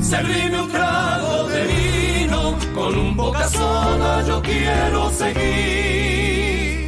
Servime 0.00 0.62
un 0.62 0.68
trago 0.70 1.44
de 1.48 1.66
vino, 1.66 2.56
con 2.74 2.98
un 2.98 3.16
boca 3.16 3.48
soda 3.48 4.24
yo 4.26 4.42
quiero 4.42 5.10
seguir. 5.10 6.87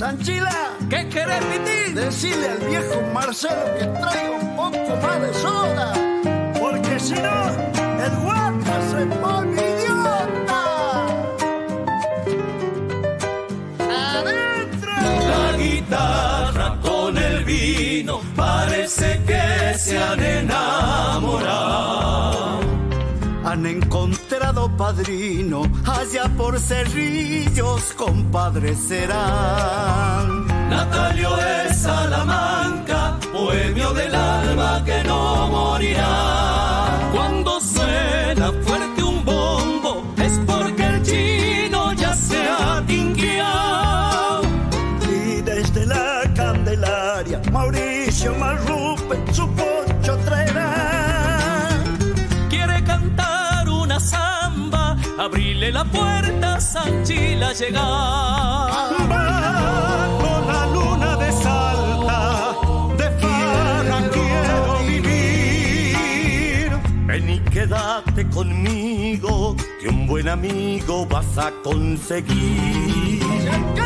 Sanchila, 0.00 0.78
¿Qué 0.88 1.06
querés, 1.10 1.44
Pitín? 1.44 1.94
decile 1.94 2.48
al 2.48 2.58
viejo 2.60 3.02
Marcelo 3.12 3.66
que 3.78 3.84
traiga 3.84 4.30
un 4.30 4.56
poco 4.56 4.96
más 5.02 5.20
de 5.20 5.34
soda, 5.34 5.92
porque 6.58 6.98
si 6.98 7.12
no, 7.12 7.48
el 8.06 8.16
guata 8.22 8.80
se 8.90 9.04
pone 9.20 9.60
idiota. 9.60 10.62
¡Adentro! 14.16 14.92
La 15.28 15.56
guitarra 15.58 16.78
con 16.80 17.18
el 17.18 17.44
vino 17.44 18.22
parece 18.34 19.20
que 19.26 19.78
se 19.78 20.02
han 20.02 20.18
enamorado. 20.22 21.89
Han 23.50 23.66
encontrado 23.66 24.70
padrino 24.76 25.62
allá 25.84 26.30
por 26.36 26.56
cerrillos, 26.60 27.92
compadres. 27.96 28.78
Natalio 30.68 31.36
es 31.36 31.76
Salamanca, 31.82 33.18
bohemio 33.32 33.92
del 33.92 34.14
alma 34.14 34.84
que 34.84 35.02
no 35.02 35.48
morirá. 35.48 36.59
La 55.72 55.84
puerta, 55.84 56.60
Sanchila 56.60 57.52
llegar. 57.52 57.82
Bajo 59.08 60.32
la 60.46 60.66
luna 60.74 61.16
de 61.16 61.32
Salta, 61.32 62.54
de 62.96 63.10
farra 63.20 64.00
quiero 64.10 64.78
vivir. 64.86 66.70
Ven 67.06 67.30
y 67.30 67.40
quédate 67.40 68.28
conmigo, 68.28 69.56
que 69.80 69.88
un 69.88 70.06
buen 70.06 70.28
amigo 70.28 71.06
vas 71.06 71.38
a 71.38 71.50
conseguir. 71.62 73.22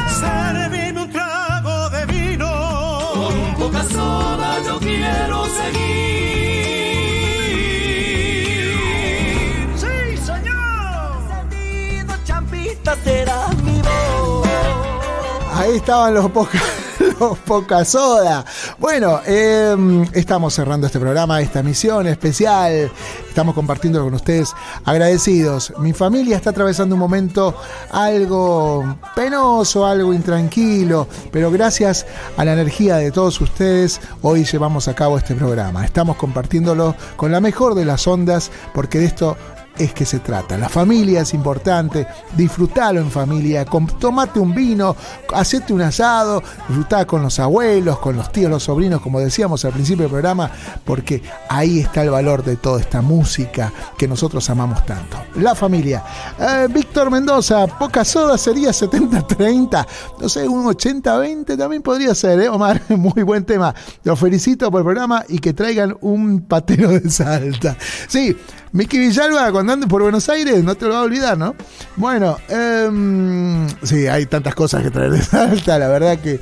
Servime 0.08 1.02
un 1.02 1.10
trago 1.10 1.90
de 1.90 2.06
vino, 2.06 2.50
con 3.14 3.54
poca 3.58 3.82
soda 3.84 4.62
yo 4.66 4.78
quiero 4.78 5.44
seguir. 5.46 6.63
Ahí 15.56 15.76
estaban 15.76 16.12
los 16.12 16.30
poca, 16.30 16.60
los 17.20 17.38
poca 17.38 17.84
soda. 17.84 18.44
Bueno, 18.78 19.20
eh, 19.24 20.04
estamos 20.12 20.52
cerrando 20.52 20.88
este 20.88 20.98
programa, 20.98 21.40
esta 21.40 21.62
misión 21.62 22.08
especial. 22.08 22.90
Estamos 23.28 23.54
compartiendo 23.54 24.02
con 24.02 24.12
ustedes 24.14 24.52
agradecidos. 24.84 25.72
Mi 25.78 25.92
familia 25.92 26.36
está 26.36 26.50
atravesando 26.50 26.96
un 26.96 27.00
momento 27.00 27.54
algo 27.92 28.96
penoso, 29.14 29.86
algo 29.86 30.12
intranquilo, 30.12 31.06
pero 31.30 31.50
gracias 31.50 32.04
a 32.36 32.44
la 32.44 32.52
energía 32.52 32.96
de 32.96 33.12
todos 33.12 33.40
ustedes, 33.40 34.00
hoy 34.22 34.44
llevamos 34.44 34.88
a 34.88 34.94
cabo 34.94 35.16
este 35.16 35.34
programa. 35.34 35.84
Estamos 35.84 36.16
compartiéndolo 36.16 36.96
con 37.16 37.30
la 37.30 37.40
mejor 37.40 37.74
de 37.74 37.84
las 37.84 38.06
ondas, 38.08 38.50
porque 38.74 38.98
de 38.98 39.06
esto 39.06 39.36
es 39.78 39.92
que 39.92 40.04
se 40.04 40.20
trata. 40.20 40.56
La 40.56 40.68
familia 40.68 41.22
es 41.22 41.34
importante, 41.34 42.06
disfrutalo 42.36 43.00
en 43.00 43.10
familia, 43.10 43.64
tomate 43.64 44.38
un 44.38 44.54
vino, 44.54 44.96
hacete 45.32 45.72
un 45.72 45.82
asado, 45.82 46.42
disfrutá 46.68 47.06
con 47.06 47.22
los 47.22 47.38
abuelos, 47.38 47.98
con 47.98 48.16
los 48.16 48.30
tíos, 48.30 48.50
los 48.50 48.62
sobrinos, 48.62 49.00
como 49.00 49.20
decíamos 49.20 49.64
al 49.64 49.72
principio 49.72 50.04
del 50.04 50.10
programa, 50.10 50.50
porque 50.84 51.22
ahí 51.48 51.80
está 51.80 52.02
el 52.02 52.10
valor 52.10 52.44
de 52.44 52.56
toda 52.56 52.80
esta 52.80 53.02
música 53.02 53.72
que 53.98 54.06
nosotros 54.06 54.48
amamos 54.50 54.84
tanto. 54.86 55.16
La 55.36 55.54
familia. 55.54 56.04
Eh, 56.38 56.68
Víctor 56.70 57.10
Mendoza, 57.10 57.66
poca 57.66 58.04
soda 58.04 58.38
sería 58.38 58.70
70-30, 58.70 59.86
no 60.20 60.28
sé, 60.28 60.48
un 60.48 60.66
80-20 60.66 61.58
también 61.58 61.82
podría 61.82 62.14
ser, 62.14 62.40
¿eh, 62.40 62.48
Omar? 62.48 62.80
Muy 62.88 63.22
buen 63.22 63.44
tema. 63.44 63.74
Los 64.04 64.18
felicito 64.18 64.70
por 64.70 64.80
el 64.80 64.84
programa 64.84 65.24
y 65.28 65.38
que 65.38 65.52
traigan 65.52 65.96
un 66.00 66.42
patero 66.42 66.90
de 66.90 67.10
salta. 67.10 67.76
Sí, 68.08 68.36
Miki 68.74 68.98
Villalba, 68.98 69.52
cuando 69.52 69.72
andes 69.72 69.88
por 69.88 70.02
Buenos 70.02 70.28
Aires, 70.28 70.64
no 70.64 70.74
te 70.74 70.86
lo 70.86 70.94
va 70.94 70.98
a 70.98 71.02
olvidar, 71.02 71.38
¿no? 71.38 71.54
Bueno, 71.94 72.36
em, 72.48 73.68
sí, 73.84 74.08
hay 74.08 74.26
tantas 74.26 74.52
cosas 74.56 74.82
que 74.82 74.90
traer 74.90 75.12
de 75.12 75.22
Salta, 75.22 75.78
la 75.78 75.86
verdad 75.86 76.18
que 76.18 76.40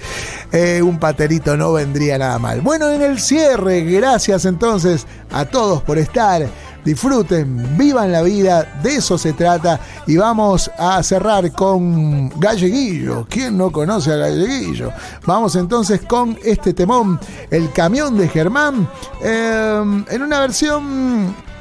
eh, 0.51 0.81
un 0.81 0.99
paterito 0.99 1.59
no 1.59 1.75
vendría 1.75 2.17
nada 2.17 2.39
mal. 2.39 2.63
Bueno, 2.63 2.89
en 2.89 3.03
el 3.03 3.21
cierre, 3.21 3.83
gracias 3.83 4.47
entonces 4.47 5.07
a 5.31 5.45
todos 5.45 5.83
por 5.83 5.99
estar. 5.99 6.49
Disfruten, 6.83 7.77
vivan 7.77 8.11
la 8.11 8.23
vida, 8.23 8.81
de 8.83 8.97
eso 8.97 9.19
se 9.19 9.35
trata. 9.35 9.79
Y 10.07 10.17
vamos 10.17 10.71
a 10.79 11.03
cerrar 11.03 11.53
con 11.53 12.31
Galleguillo. 12.41 13.27
¿Quién 13.29 13.59
no 13.59 13.71
conoce 13.71 14.11
a 14.11 14.17
Galleguillo? 14.17 14.91
Vamos 15.27 15.55
entonces 15.55 16.01
con 16.01 16.39
este 16.43 16.73
temón, 16.73 17.21
El 17.51 17.71
camión 17.73 18.17
de 18.17 18.27
Germán, 18.27 18.89
em, 19.23 20.03
en 20.09 20.23
una 20.23 20.41
versión 20.41 21.52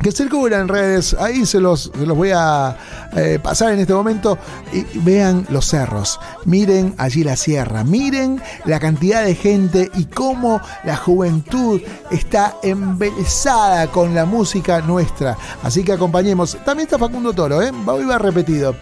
que 0.00 0.12
circula 0.12 0.58
en 0.58 0.68
redes. 0.68 1.14
Ahí 1.18 1.46
se 1.46 1.60
los, 1.60 1.90
se 1.94 2.06
los 2.06 2.16
voy 2.16 2.30
a 2.34 2.76
eh, 3.16 3.38
pasar 3.42 3.72
en 3.72 3.80
este 3.80 3.94
momento. 3.94 4.38
Y 4.72 4.84
vean 5.00 5.46
los 5.50 5.66
cerros, 5.66 6.20
miren 6.44 6.94
allí 6.98 7.24
la 7.24 7.36
sierra, 7.36 7.84
miren 7.84 8.40
la 8.64 8.78
cantidad 8.80 9.24
de 9.24 9.34
gente 9.34 9.90
y 9.94 10.04
cómo 10.04 10.60
la 10.84 10.96
juventud 10.96 11.80
está 12.10 12.56
embelesada 12.62 13.86
con 13.88 14.14
la 14.14 14.24
música 14.24 14.80
nuestra. 14.80 15.36
Así 15.62 15.82
que 15.82 15.92
acompañemos. 15.92 16.56
También 16.64 16.86
está 16.86 16.98
Facundo 16.98 17.32
Toro, 17.32 17.62
¿eh? 17.62 17.72
Va, 17.86 17.94
va 17.94 18.18
repetido. 18.18 18.74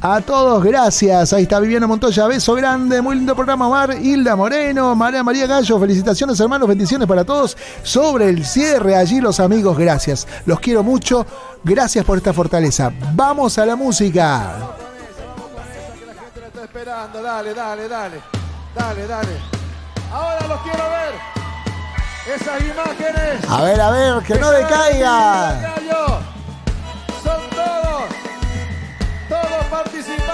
A 0.00 0.20
todos, 0.20 0.62
gracias. 0.62 1.32
Ahí 1.32 1.44
está 1.44 1.58
Viviana 1.58 1.86
Montoya, 1.86 2.26
beso 2.26 2.54
grande, 2.54 3.00
muy 3.00 3.16
lindo 3.16 3.34
programa, 3.34 3.68
Mar, 3.68 3.96
Hilda 3.98 4.36
Moreno, 4.36 4.94
María 4.94 5.22
María 5.22 5.46
Gallo, 5.46 5.80
felicitaciones 5.80 6.38
hermanos, 6.38 6.68
bendiciones 6.68 7.08
para 7.08 7.24
todos. 7.24 7.56
Sobre 7.82 8.28
el 8.28 8.44
cierre, 8.44 8.94
allí 8.94 9.20
los 9.20 9.40
amigos, 9.40 9.78
gracias. 9.78 10.28
Los 10.44 10.60
quiero 10.60 10.82
mucho, 10.82 11.26
gracias 11.64 12.04
por 12.04 12.18
esta 12.18 12.32
fortaleza. 12.32 12.92
Vamos 13.14 13.58
a 13.58 13.64
la 13.64 13.74
música. 13.74 14.56
está 16.46 16.64
esperando, 16.64 17.22
dale, 17.22 17.54
dale, 17.54 17.88
dale, 17.88 18.20
dale, 18.74 19.06
dale. 19.06 19.56
Ahora 20.12 20.46
los 20.46 20.60
quiero 20.60 20.84
ver. 20.90 21.36
Esas 22.34 22.60
imágenes. 22.60 23.50
A 23.50 23.62
ver, 23.62 23.80
a 23.80 23.90
ver, 23.90 24.22
que 24.24 24.34
no 24.34 24.50
decaiga. 24.50 25.76
Todos 29.84 30.25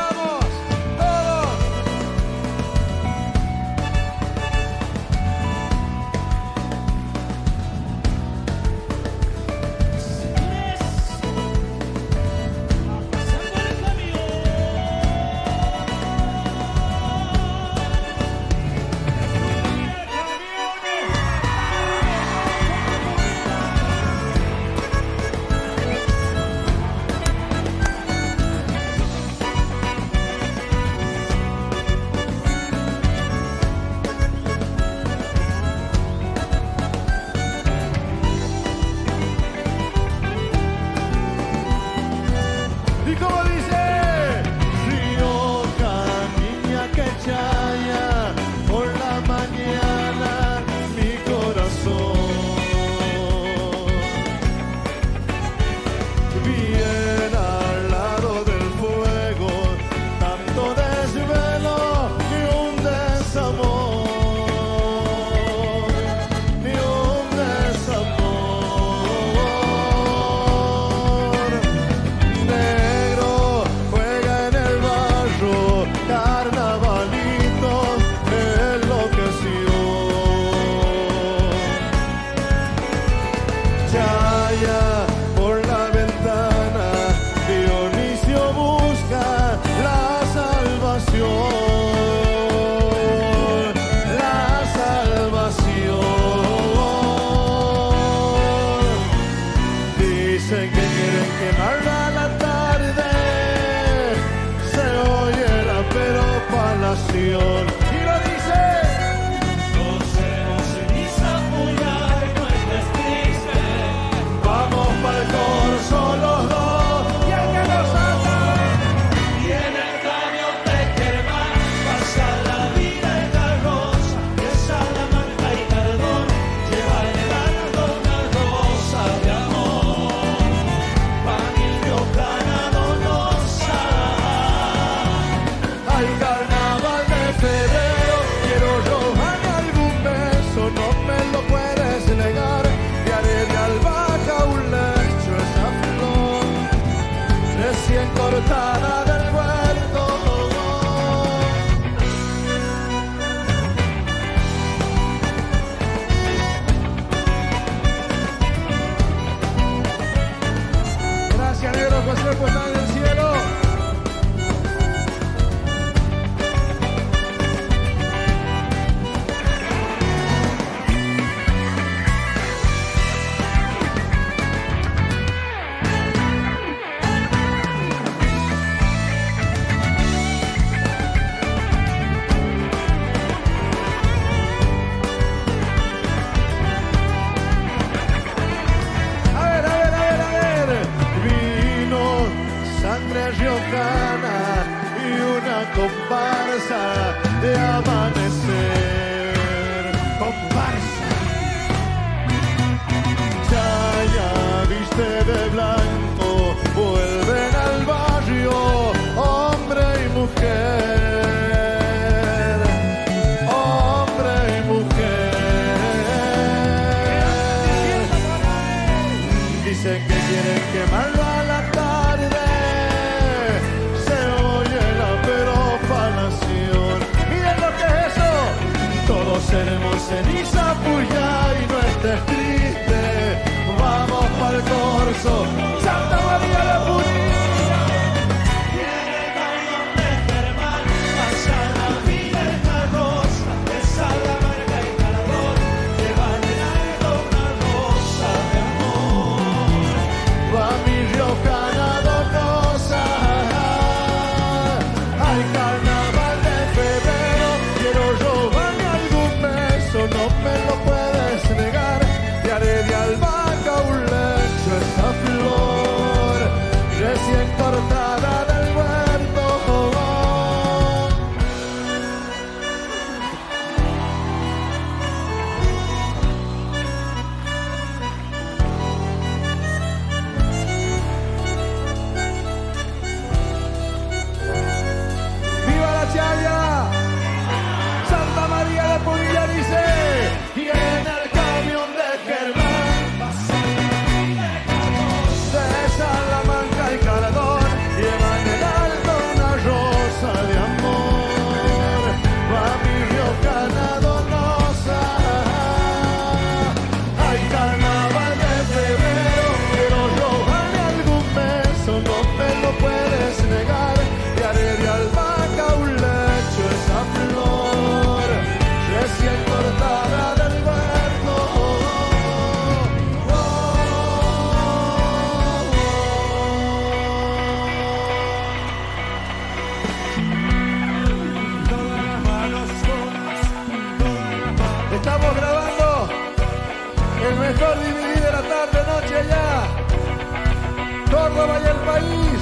Córdoba 341.42 341.60
y 341.60 341.66
el 341.66 341.76
país. 341.86 342.40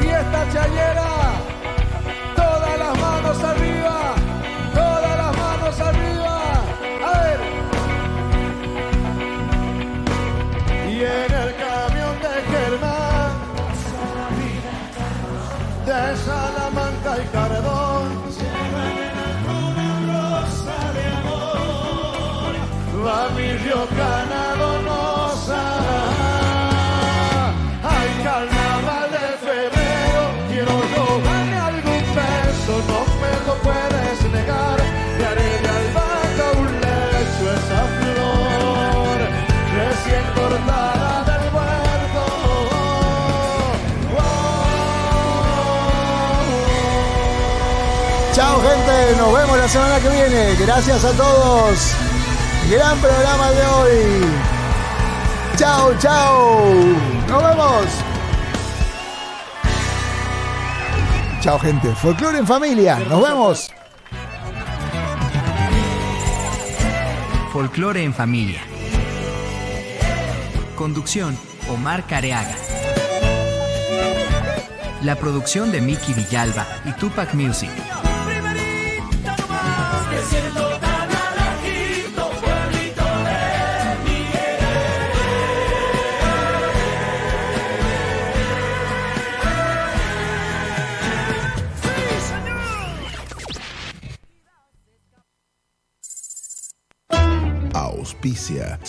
Fiesta 0.00 0.46
chayera. 0.50 1.17
Semana 49.68 50.00
que 50.00 50.08
viene. 50.08 50.54
Gracias 50.56 51.04
a 51.04 51.12
todos. 51.12 51.92
Gran 52.70 52.98
programa 52.98 53.50
de 53.50 53.66
hoy. 53.66 54.26
Chao, 55.56 55.94
chao. 55.98 56.64
Nos 57.28 57.42
vemos. 57.42 57.84
Chao 61.40 61.58
gente. 61.58 61.94
Folclore 61.94 62.38
en 62.38 62.46
familia. 62.46 62.98
Nos 63.08 63.22
vemos. 63.22 63.70
Folclore 67.52 68.02
en 68.04 68.14
familia. 68.14 68.60
Conducción, 70.76 71.36
Omar 71.68 72.06
Careaga. 72.06 72.56
La 75.02 75.16
producción 75.16 75.70
de 75.70 75.80
Mickey 75.80 76.14
Villalba 76.14 76.66
y 76.84 76.92
Tupac 76.92 77.34
Music. 77.34 77.70